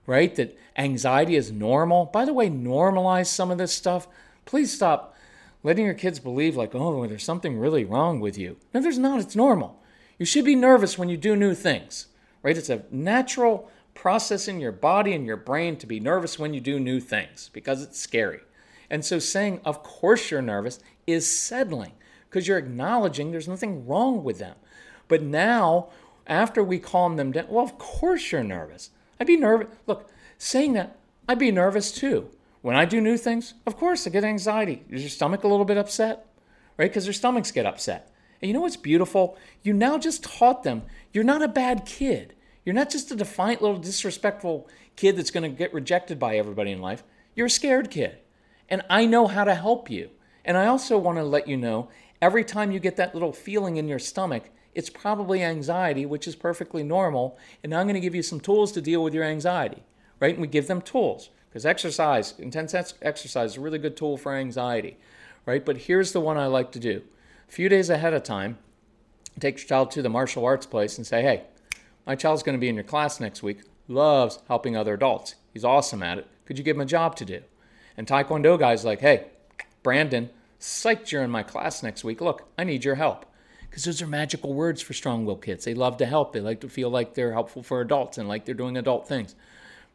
right? 0.05 0.35
That 0.35 0.59
anxiety 0.75 1.37
is 1.37 1.49
normal. 1.49 2.07
By 2.07 2.25
the 2.25 2.33
way, 2.33 2.49
normalize 2.49 3.27
some 3.27 3.51
of 3.51 3.57
this 3.57 3.73
stuff. 3.73 4.09
Please 4.43 4.73
stop 4.73 5.15
letting 5.63 5.85
your 5.85 5.93
kids 5.93 6.19
believe, 6.19 6.57
like, 6.57 6.75
oh, 6.75 7.07
there's 7.07 7.23
something 7.23 7.57
really 7.57 7.85
wrong 7.85 8.19
with 8.19 8.37
you. 8.37 8.57
No, 8.73 8.81
there's 8.81 8.99
not. 8.99 9.21
It's 9.21 9.33
normal. 9.33 9.81
You 10.19 10.25
should 10.25 10.43
be 10.43 10.55
nervous 10.55 10.97
when 10.97 11.07
you 11.07 11.15
do 11.15 11.37
new 11.37 11.55
things, 11.55 12.07
right? 12.41 12.57
It's 12.57 12.69
a 12.69 12.83
natural 12.91 13.69
process 13.93 14.47
in 14.47 14.59
your 14.59 14.71
body 14.71 15.13
and 15.13 15.25
your 15.25 15.37
brain 15.37 15.77
to 15.77 15.87
be 15.87 15.99
nervous 15.99 16.39
when 16.39 16.53
you 16.53 16.61
do 16.61 16.79
new 16.79 16.99
things 16.99 17.49
because 17.53 17.81
it's 17.81 17.99
scary. 17.99 18.41
And 18.89 19.03
so 19.03 19.19
saying, 19.19 19.61
of 19.65 19.83
course 19.83 20.29
you're 20.29 20.41
nervous, 20.41 20.79
is 21.07 21.29
settling 21.29 21.93
because 22.29 22.47
you're 22.47 22.57
acknowledging 22.57 23.31
there's 23.31 23.47
nothing 23.47 23.85
wrong 23.87 24.23
with 24.23 24.39
them. 24.39 24.55
But 25.07 25.21
now, 25.21 25.89
after 26.25 26.63
we 26.63 26.79
calm 26.79 27.15
them 27.15 27.31
down, 27.31 27.47
well, 27.49 27.63
of 27.63 27.77
course 27.77 28.31
you're 28.31 28.43
nervous. 28.43 28.89
I'd 29.19 29.27
be 29.27 29.37
nervous. 29.37 29.67
Look, 29.87 30.09
saying 30.37 30.73
that, 30.73 30.97
I'd 31.27 31.39
be 31.39 31.51
nervous 31.51 31.91
too. 31.91 32.29
When 32.61 32.75
I 32.75 32.85
do 32.85 33.01
new 33.01 33.17
things, 33.17 33.53
of 33.65 33.77
course, 33.77 34.07
I 34.07 34.09
get 34.09 34.23
anxiety. 34.23 34.83
Is 34.89 35.01
your 35.01 35.09
stomach 35.09 35.43
a 35.43 35.47
little 35.47 35.65
bit 35.65 35.77
upset? 35.77 36.25
Right? 36.77 36.89
Because 36.89 37.03
their 37.03 37.13
stomachs 37.13 37.51
get 37.51 37.65
upset. 37.65 38.11
And 38.41 38.47
you 38.47 38.53
know 38.53 38.61
what's 38.61 38.77
beautiful? 38.77 39.37
You 39.61 39.73
now 39.73 39.97
just 39.97 40.23
taught 40.23 40.63
them 40.63 40.83
you're 41.11 41.23
not 41.23 41.41
a 41.41 41.47
bad 41.47 41.85
kid. 41.85 42.35
You're 42.65 42.75
not 42.75 42.89
just 42.89 43.11
a 43.11 43.15
defiant 43.15 43.61
little 43.61 43.77
disrespectful 43.77 44.69
kid 44.95 45.17
that's 45.17 45.31
going 45.31 45.49
to 45.49 45.57
get 45.57 45.73
rejected 45.73 46.19
by 46.19 46.37
everybody 46.37 46.71
in 46.71 46.81
life. 46.81 47.03
You're 47.35 47.47
a 47.47 47.49
scared 47.49 47.89
kid. 47.89 48.17
And 48.69 48.81
I 48.89 49.05
know 49.05 49.27
how 49.27 49.43
to 49.43 49.55
help 49.55 49.89
you. 49.89 50.09
And 50.45 50.57
I 50.57 50.67
also 50.67 50.97
want 50.97 51.17
to 51.17 51.23
let 51.23 51.47
you 51.47 51.57
know 51.57 51.89
every 52.21 52.43
time 52.43 52.71
you 52.71 52.79
get 52.79 52.95
that 52.97 53.13
little 53.13 53.33
feeling 53.33 53.77
in 53.77 53.87
your 53.87 53.99
stomach, 53.99 54.49
it's 54.73 54.89
probably 54.89 55.43
anxiety, 55.43 56.05
which 56.05 56.27
is 56.27 56.35
perfectly 56.35 56.83
normal. 56.83 57.37
And 57.63 57.73
I'm 57.73 57.85
going 57.85 57.95
to 57.95 57.99
give 57.99 58.15
you 58.15 58.23
some 58.23 58.39
tools 58.39 58.71
to 58.73 58.81
deal 58.81 59.03
with 59.03 59.13
your 59.13 59.23
anxiety, 59.23 59.83
right? 60.19 60.33
And 60.33 60.41
we 60.41 60.47
give 60.47 60.67
them 60.67 60.81
tools. 60.81 61.29
Because 61.49 61.65
exercise, 61.65 62.33
intense 62.39 62.73
exercise, 62.73 63.51
is 63.51 63.57
a 63.57 63.61
really 63.61 63.77
good 63.77 63.95
tool 63.95 64.17
for 64.17 64.33
anxiety, 64.33 64.97
right? 65.45 65.63
But 65.63 65.77
here's 65.77 66.11
the 66.11 66.19
one 66.19 66.37
I 66.37 66.47
like 66.47 66.71
to 66.71 66.79
do. 66.79 67.03
A 67.47 67.51
few 67.51 67.69
days 67.69 67.91
ahead 67.91 68.13
of 68.13 68.23
time, 68.23 68.57
take 69.39 69.59
your 69.59 69.67
child 69.67 69.91
to 69.91 70.01
the 70.01 70.09
martial 70.09 70.45
arts 70.45 70.65
place 70.65 70.97
and 70.97 71.05
say, 71.05 71.21
hey, 71.21 71.43
my 72.05 72.15
child's 72.15 72.43
going 72.43 72.57
to 72.57 72.61
be 72.61 72.69
in 72.69 72.75
your 72.75 72.83
class 72.83 73.19
next 73.19 73.43
week, 73.43 73.61
loves 73.87 74.39
helping 74.47 74.75
other 74.75 74.93
adults. 74.93 75.35
He's 75.53 75.65
awesome 75.65 76.03
at 76.03 76.17
it. 76.17 76.27
Could 76.45 76.57
you 76.57 76.63
give 76.63 76.77
him 76.77 76.81
a 76.81 76.85
job 76.85 77.15
to 77.17 77.25
do? 77.25 77.41
And 77.97 78.07
Taekwondo 78.07 78.57
guy's 78.59 78.83
like, 78.83 78.99
hey, 78.99 79.27
Brandon, 79.83 80.29
psyched 80.59 81.11
you're 81.11 81.23
in 81.23 81.29
my 81.29 81.43
class 81.43 81.83
next 81.83 82.03
week. 82.03 82.21
Look, 82.21 82.47
I 82.57 82.63
need 82.63 82.83
your 82.83 82.95
help. 82.95 83.25
Because 83.69 83.85
those 83.85 84.01
are 84.01 84.07
magical 84.07 84.53
words 84.53 84.81
for 84.81 84.93
strong 84.93 85.25
willed 85.25 85.43
kids. 85.43 85.65
They 85.65 85.73
love 85.73 85.97
to 85.97 86.05
help. 86.05 86.33
They 86.33 86.41
like 86.41 86.61
to 86.61 86.69
feel 86.69 86.89
like 86.89 87.13
they're 87.13 87.33
helpful 87.33 87.63
for 87.63 87.81
adults 87.81 88.17
and 88.17 88.27
like 88.27 88.45
they're 88.45 88.53
doing 88.53 88.77
adult 88.77 89.07
things. 89.07 89.35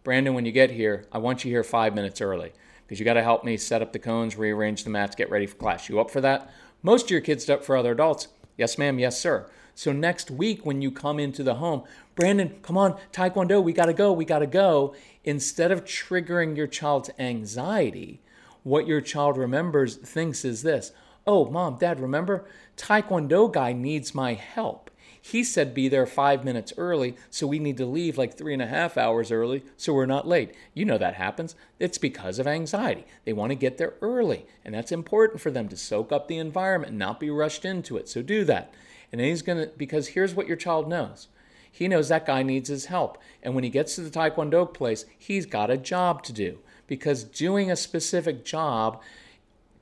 Brandon, 0.03 0.35
when 0.35 0.45
you 0.45 0.53
get 0.53 0.71
here, 0.71 1.05
I 1.13 1.19
want 1.19 1.45
you 1.45 1.51
here 1.51 1.63
five 1.63 1.95
minutes 1.95 2.21
early 2.21 2.53
because 2.87 2.99
you 2.99 3.05
got 3.05 3.15
to 3.15 3.23
help 3.23 3.45
me 3.45 3.57
set 3.57 3.83
up 3.83 3.93
the 3.93 3.99
cones, 3.99 4.37
rearrange 4.37 4.85
the 4.85 4.91
mats, 4.91 5.15
get 5.15 5.31
ready 5.31 5.47
for 5.47 5.57
class. 5.57 5.89
You 5.89 6.01
up 6.01 6.11
for 6.11 6.21
that? 6.23 6.51
Most 6.83 7.05
of 7.05 7.11
your 7.11 7.21
kids 7.21 7.49
up 7.49 7.65
for 7.65 7.77
other 7.77 7.93
adults. 7.93 8.29
Yes, 8.57 8.79
ma'am. 8.79 8.99
Yes, 8.99 9.21
sir. 9.21 9.49
So 9.79 9.93
next 9.93 10.29
week 10.29 10.67
when 10.67 10.83
you 10.83 10.91
come 10.91 11.21
into 11.21 11.45
the 11.45 11.55
home, 11.55 11.85
Brandon, 12.17 12.59
come 12.63 12.77
on, 12.77 12.99
Taekwondo, 13.13 13.63
we 13.63 13.73
got 13.73 13.87
to 13.87 13.93
go, 13.93 14.13
we 14.13 14.25
got 14.25 14.41
to 14.41 14.47
go. 14.49 14.93
Instead 15.23 15.71
of 15.71 15.85
triggering 15.85 16.57
your 16.57 16.67
child's 16.67 17.11
anxiety, 17.17 18.21
what 18.65 18.89
your 18.89 19.01
child 19.01 19.39
remembers, 19.39 19.95
thinks 19.95 20.45
is 20.45 20.63
this 20.63 20.91
Oh, 21.29 21.49
mom, 21.49 21.77
dad, 21.77 22.01
remember? 22.01 22.45
Taekwondo 22.77 23.53
guy 23.53 23.73
needs 23.73 24.17
my 24.17 24.35
help. 24.35 24.91
He 25.23 25.45
said 25.45 25.75
be 25.75 25.89
there 25.89 26.07
five 26.07 26.45
minutes 26.45 26.73
early, 26.77 27.15
so 27.31 27.47
we 27.47 27.61
need 27.61 27.77
to 27.77 27.87
leave 27.87 28.19
like 28.19 28.37
three 28.37 28.55
and 28.55 28.63
a 28.63 28.67
half 28.67 28.99
hours 28.99 29.31
early 29.31 29.63
so 29.77 29.95
we're 29.95 30.07
not 30.07 30.27
late. 30.27 30.57
You 30.75 30.87
know 30.87 30.99
that 30.99 31.15
happens. 31.15 31.55
It's 31.79 31.99
because 31.99 32.41
of 32.41 32.49
anxiety. 32.49 33.05
They 33.25 33.33
want 33.33 33.51
to 33.51 33.55
get 33.55 33.79
there 33.79 33.95
early, 34.03 34.45
and 34.65 34.75
that's 34.75 34.91
important 34.91 35.41
for 35.41 35.53
them 35.53 35.69
to 35.69 35.77
soak 35.77 36.11
up 36.11 36.27
the 36.27 36.39
environment 36.39 36.95
not 36.95 37.21
be 37.21 37.31
rushed 37.31 37.65
into 37.65 37.97
it. 37.97 38.09
So 38.09 38.23
do 38.23 38.43
that. 38.47 38.75
And 39.13 39.21
he's 39.21 39.43
going 39.43 39.59
to, 39.59 39.71
because 39.77 40.09
here's 40.09 40.35
what 40.35 40.47
your 40.47 40.57
child 40.57 40.89
knows. 40.89 41.29
He 41.71 41.89
knows 41.89 42.09
that 42.09 42.27
guy 42.27 42.43
needs 42.43 42.69
his 42.69 42.87
help. 42.87 43.19
And 43.43 43.55
when 43.55 43.65
he 43.65 43.71
gets 43.71 43.95
to 43.95 44.01
the 44.01 44.11
Taekwondo 44.11 44.73
place, 44.73 45.05
he's 45.17 45.47
got 45.47 45.71
a 45.71 45.77
job 45.77 46.23
to 46.25 46.33
do 46.33 46.59
because 46.87 47.25
doing 47.25 47.71
a 47.71 47.77
specific 47.77 48.45
job 48.45 49.01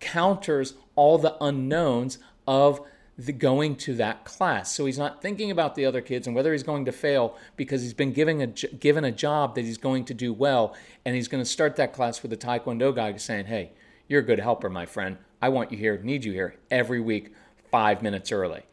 counters 0.01 0.75
all 0.95 1.19
the 1.19 1.37
unknowns 1.43 2.19
of 2.47 2.81
the 3.19 3.33
going 3.33 3.77
to 3.77 3.95
that 3.95 4.25
class. 4.25 4.73
So 4.73 4.85
he's 4.85 4.99
not 4.99 5.23
thinking 5.23 5.51
about 5.51 5.75
the 5.75 5.87
other 5.87 6.03
kids 6.03 6.27
and 6.27 6.37
whether 6.37 6.53
he's 6.53 6.63
going 6.63 6.85
to 6.85 6.93
fail 6.93 7.37
because 7.57 7.83
he's 7.83 7.95
been 7.95 8.13
given 8.13 8.41
a 8.43 8.47
given 8.47 9.05
a 9.05 9.13
job 9.13 9.55
that 9.55 9.65
he's 9.65 9.79
going 9.79 10.05
to 10.07 10.15
do 10.15 10.33
well, 10.33 10.77
and 11.05 11.15
he's 11.15 11.29
going 11.29 11.43
to 11.43 11.49
start 11.49 11.77
that 11.77 11.93
class 11.95 12.23
with 12.23 12.33
a 12.33 12.37
taekwondo 12.37 12.95
guy 12.95 13.17
saying, 13.17 13.47
"Hey, 13.47 13.73
you're 14.07 14.21
a 14.21 14.25
good 14.25 14.41
helper, 14.41 14.69
my 14.69 14.85
friend. 14.85 15.17
I 15.41 15.49
want 15.49 15.73
you 15.73 15.79
here, 15.79 15.99
need 16.03 16.25
you 16.25 16.33
here 16.33 16.57
every 16.71 17.01
week, 17.01 17.33
five 17.71 18.03
minutes 18.03 18.31
early." 18.33 18.65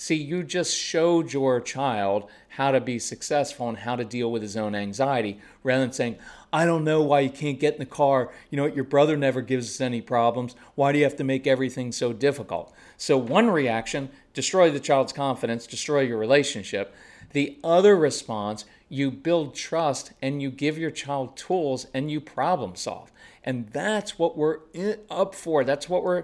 See, 0.00 0.14
you 0.14 0.44
just 0.44 0.76
showed 0.76 1.32
your 1.32 1.60
child 1.60 2.30
how 2.50 2.70
to 2.70 2.80
be 2.80 3.00
successful 3.00 3.68
and 3.68 3.78
how 3.78 3.96
to 3.96 4.04
deal 4.04 4.30
with 4.30 4.42
his 4.42 4.56
own 4.56 4.76
anxiety 4.76 5.40
rather 5.64 5.80
than 5.80 5.92
saying, 5.92 6.18
I 6.52 6.66
don't 6.66 6.84
know 6.84 7.02
why 7.02 7.18
you 7.18 7.30
can't 7.30 7.58
get 7.58 7.72
in 7.72 7.80
the 7.80 7.84
car. 7.84 8.30
You 8.48 8.58
know 8.58 8.62
what? 8.62 8.76
Your 8.76 8.84
brother 8.84 9.16
never 9.16 9.42
gives 9.42 9.68
us 9.68 9.80
any 9.80 10.00
problems. 10.00 10.54
Why 10.76 10.92
do 10.92 10.98
you 10.98 11.04
have 11.04 11.16
to 11.16 11.24
make 11.24 11.48
everything 11.48 11.90
so 11.90 12.12
difficult? 12.12 12.72
So, 12.96 13.18
one 13.18 13.50
reaction, 13.50 14.10
destroy 14.34 14.70
the 14.70 14.78
child's 14.78 15.12
confidence, 15.12 15.66
destroy 15.66 16.02
your 16.02 16.18
relationship. 16.18 16.94
The 17.32 17.58
other 17.64 17.96
response, 17.96 18.66
you 18.88 19.10
build 19.10 19.56
trust 19.56 20.12
and 20.22 20.40
you 20.40 20.52
give 20.52 20.78
your 20.78 20.92
child 20.92 21.36
tools 21.36 21.88
and 21.92 22.08
you 22.08 22.20
problem 22.20 22.76
solve. 22.76 23.10
And 23.42 23.66
that's 23.70 24.16
what 24.16 24.36
we're 24.38 24.60
in, 24.72 25.00
up 25.10 25.34
for. 25.34 25.64
That's 25.64 25.88
what 25.88 26.04
we're 26.04 26.22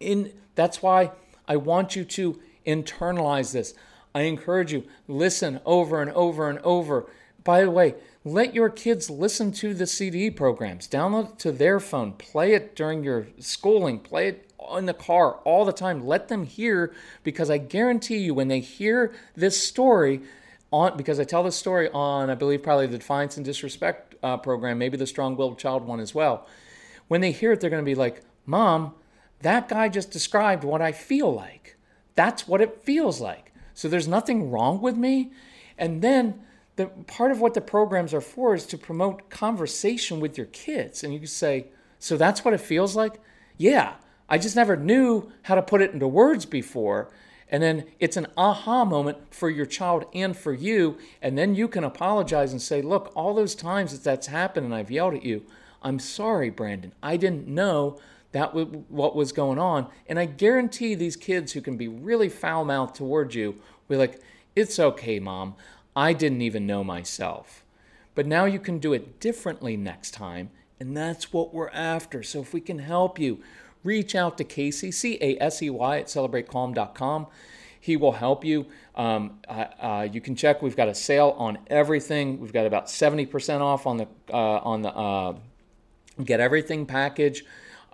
in. 0.00 0.34
That's 0.54 0.82
why 0.82 1.12
I 1.48 1.56
want 1.56 1.96
you 1.96 2.04
to 2.04 2.40
internalize 2.66 3.52
this. 3.52 3.74
I 4.14 4.22
encourage 4.22 4.72
you, 4.72 4.84
listen 5.08 5.60
over 5.64 6.00
and 6.00 6.10
over 6.12 6.48
and 6.48 6.58
over. 6.60 7.06
By 7.44 7.62
the 7.62 7.70
way, 7.70 7.94
let 8.24 8.54
your 8.54 8.70
kids 8.70 9.08
listen 9.08 9.52
to 9.52 9.72
the 9.72 9.86
CD 9.86 10.30
programs. 10.30 10.88
Download 10.88 11.32
it 11.32 11.38
to 11.40 11.52
their 11.52 11.78
phone. 11.78 12.12
Play 12.12 12.54
it 12.54 12.74
during 12.74 13.04
your 13.04 13.28
schooling. 13.38 14.00
Play 14.00 14.28
it 14.28 14.50
in 14.76 14.86
the 14.86 14.94
car 14.94 15.34
all 15.44 15.64
the 15.64 15.72
time. 15.72 16.04
Let 16.04 16.28
them 16.28 16.44
hear 16.44 16.92
because 17.22 17.50
I 17.50 17.58
guarantee 17.58 18.16
you 18.16 18.34
when 18.34 18.48
they 18.48 18.60
hear 18.60 19.14
this 19.36 19.62
story 19.62 20.22
on 20.72 20.96
because 20.96 21.20
I 21.20 21.24
tell 21.24 21.44
this 21.44 21.56
story 21.56 21.88
on 21.90 22.30
I 22.30 22.34
believe 22.34 22.62
probably 22.62 22.86
the 22.86 22.98
Defiance 22.98 23.36
and 23.36 23.46
Disrespect 23.46 24.16
uh, 24.22 24.36
program, 24.38 24.78
maybe 24.78 24.96
the 24.96 25.06
Strong 25.06 25.36
Willed 25.36 25.58
Child 25.58 25.86
one 25.86 26.00
as 26.00 26.14
well. 26.14 26.46
When 27.08 27.20
they 27.20 27.30
hear 27.30 27.52
it, 27.52 27.60
they're 27.60 27.70
going 27.70 27.84
to 27.84 27.88
be 27.88 27.94
like, 27.94 28.22
"Mom, 28.44 28.94
that 29.42 29.68
guy 29.68 29.88
just 29.88 30.10
described 30.10 30.64
what 30.64 30.82
I 30.82 30.90
feel 30.90 31.32
like." 31.32 31.75
That's 32.16 32.48
what 32.48 32.60
it 32.60 32.82
feels 32.82 33.20
like. 33.20 33.52
So 33.74 33.88
there's 33.88 34.08
nothing 34.08 34.50
wrong 34.50 34.80
with 34.80 34.96
me. 34.96 35.30
And 35.78 36.02
then 36.02 36.40
the 36.76 36.86
part 36.86 37.30
of 37.30 37.40
what 37.40 37.54
the 37.54 37.60
programs 37.60 38.12
are 38.12 38.20
for 38.20 38.54
is 38.54 38.66
to 38.66 38.78
promote 38.78 39.30
conversation 39.30 40.18
with 40.18 40.36
your 40.36 40.46
kids. 40.48 41.04
And 41.04 41.12
you 41.12 41.20
can 41.20 41.28
say, 41.28 41.68
so 41.98 42.16
that's 42.16 42.44
what 42.44 42.54
it 42.54 42.60
feels 42.60 42.96
like? 42.96 43.14
Yeah. 43.56 43.94
I 44.28 44.38
just 44.38 44.56
never 44.56 44.76
knew 44.76 45.30
how 45.42 45.54
to 45.54 45.62
put 45.62 45.80
it 45.80 45.92
into 45.92 46.08
words 46.08 46.46
before. 46.46 47.10
And 47.48 47.62
then 47.62 47.84
it's 48.00 48.16
an 48.16 48.26
aha 48.36 48.84
moment 48.84 49.18
for 49.32 49.48
your 49.48 49.66
child 49.66 50.06
and 50.12 50.36
for 50.36 50.52
you. 50.52 50.98
And 51.22 51.38
then 51.38 51.54
you 51.54 51.68
can 51.68 51.84
apologize 51.84 52.50
and 52.50 52.60
say, 52.60 52.82
Look, 52.82 53.12
all 53.14 53.34
those 53.34 53.54
times 53.54 53.92
that 53.92 54.02
that's 54.02 54.26
happened 54.26 54.66
and 54.66 54.74
I've 54.74 54.90
yelled 54.90 55.14
at 55.14 55.24
you, 55.24 55.44
I'm 55.82 56.00
sorry, 56.00 56.50
Brandon. 56.50 56.92
I 57.02 57.16
didn't 57.16 57.46
know 57.46 57.98
that 58.36 58.54
w- 58.54 58.84
what 58.88 59.16
was 59.16 59.32
going 59.32 59.58
on. 59.58 59.88
And 60.08 60.18
I 60.18 60.26
guarantee 60.26 60.94
these 60.94 61.16
kids 61.16 61.52
who 61.52 61.60
can 61.60 61.76
be 61.76 61.88
really 61.88 62.28
foul 62.28 62.64
mouthed 62.64 62.94
towards 62.94 63.34
you 63.34 63.52
will 63.52 63.60
be 63.88 63.96
like, 63.96 64.20
It's 64.54 64.78
okay, 64.78 65.18
mom. 65.18 65.54
I 65.94 66.12
didn't 66.12 66.42
even 66.42 66.66
know 66.66 66.84
myself. 66.84 67.64
But 68.14 68.26
now 68.26 68.44
you 68.44 68.58
can 68.58 68.78
do 68.78 68.92
it 68.92 69.18
differently 69.20 69.76
next 69.76 70.10
time. 70.12 70.50
And 70.78 70.94
that's 70.94 71.32
what 71.32 71.54
we're 71.54 71.70
after. 71.70 72.22
So 72.22 72.40
if 72.40 72.52
we 72.52 72.60
can 72.60 72.80
help 72.80 73.18
you, 73.18 73.42
reach 73.82 74.14
out 74.14 74.36
to 74.38 74.44
Casey, 74.44 74.92
C 74.92 75.16
A 75.22 75.38
S 75.40 75.62
E 75.62 75.70
Y, 75.70 75.98
at 75.98 76.06
celebratecalm.com. 76.06 77.26
He 77.80 77.96
will 77.96 78.12
help 78.12 78.44
you. 78.44 78.66
Um, 78.96 79.38
uh, 79.48 79.66
uh, 79.80 80.08
you 80.12 80.20
can 80.20 80.34
check. 80.34 80.60
We've 80.60 80.76
got 80.76 80.88
a 80.88 80.94
sale 80.94 81.34
on 81.38 81.58
everything. 81.68 82.40
We've 82.40 82.52
got 82.52 82.66
about 82.66 82.86
70% 82.86 83.60
off 83.60 83.86
on 83.86 83.96
the 83.96 84.08
uh, 84.30 84.58
on 84.58 84.82
the 84.82 84.94
uh, 84.94 85.36
get 86.24 86.40
everything 86.40 86.84
package. 86.84 87.44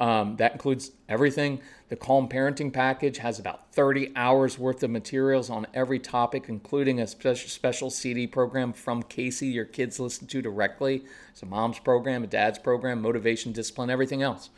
Um, 0.02 0.34
that 0.38 0.50
includes 0.50 0.90
everything. 1.08 1.60
The 1.88 1.94
Calm 1.94 2.28
Parenting 2.28 2.72
Package 2.72 3.18
has 3.18 3.38
about 3.38 3.72
30 3.72 4.10
hours 4.16 4.58
worth 4.58 4.82
of 4.82 4.90
materials 4.90 5.48
on 5.48 5.64
every 5.74 6.00
topic, 6.00 6.46
including 6.48 6.98
a 6.98 7.06
special, 7.06 7.88
CD 7.88 8.26
program 8.26 8.72
from 8.72 9.04
Casey 9.04 9.46
your 9.46 9.64
kids 9.64 10.00
listen 10.00 10.26
to 10.26 10.42
directly. 10.42 11.04
It's 11.30 11.44
a 11.44 11.46
mom's 11.46 11.78
program, 11.78 12.24
a 12.24 12.26
dad's 12.26 12.58
program, 12.58 13.00
motivation, 13.00 13.52
discipline, 13.52 13.90
everything 13.90 14.22
else. 14.22 14.50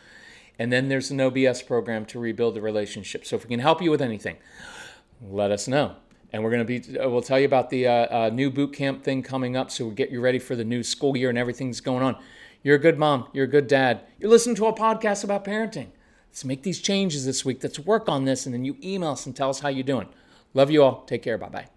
And 0.58 0.72
then 0.72 0.88
there's 0.88 1.10
a 1.10 1.14
No 1.14 1.30
BS 1.30 1.66
program 1.66 2.06
to 2.06 2.18
rebuild 2.18 2.54
the 2.54 2.62
relationship. 2.62 3.26
So 3.26 3.36
if 3.36 3.44
we 3.44 3.50
can 3.50 3.60
help 3.60 3.82
you 3.82 3.90
with 3.90 4.00
anything, 4.00 4.38
let 5.20 5.50
us 5.50 5.68
know. 5.68 5.96
And 6.32 6.42
we're 6.42 6.52
going 6.52 6.66
to 6.66 6.80
be, 6.80 6.98
uh, 6.98 7.10
we'll 7.10 7.20
tell 7.20 7.38
you 7.38 7.44
about 7.44 7.68
the 7.68 7.86
uh, 7.86 7.92
uh, 7.92 8.30
new 8.32 8.50
boot 8.50 8.72
camp 8.72 9.04
thing 9.04 9.22
coming 9.22 9.58
up. 9.58 9.70
So 9.70 9.84
we'll 9.84 9.94
get 9.94 10.08
you 10.08 10.22
ready 10.22 10.38
for 10.38 10.56
the 10.56 10.64
new 10.64 10.82
school 10.82 11.18
year 11.18 11.28
and 11.28 11.36
everything's 11.36 11.82
going 11.82 12.02
on. 12.02 12.16
You're 12.64 12.76
a 12.76 12.80
good 12.80 12.98
mom. 12.98 13.28
You're 13.32 13.44
a 13.44 13.48
good 13.48 13.68
dad. 13.68 14.00
You're 14.18 14.30
listening 14.30 14.56
to 14.56 14.66
a 14.66 14.72
podcast 14.72 15.22
about 15.22 15.44
parenting. 15.44 15.88
Let's 16.30 16.44
make 16.44 16.62
these 16.64 16.80
changes 16.80 17.24
this 17.26 17.44
week. 17.44 17.62
Let's 17.62 17.78
work 17.78 18.08
on 18.08 18.24
this. 18.24 18.46
And 18.46 18.54
then 18.54 18.64
you 18.64 18.76
email 18.82 19.10
us 19.10 19.26
and 19.26 19.36
tell 19.36 19.50
us 19.50 19.60
how 19.60 19.68
you're 19.68 19.84
doing. 19.84 20.08
Love 20.54 20.70
you 20.70 20.82
all. 20.82 21.02
Take 21.02 21.22
care. 21.22 21.38
Bye 21.38 21.48
bye. 21.50 21.73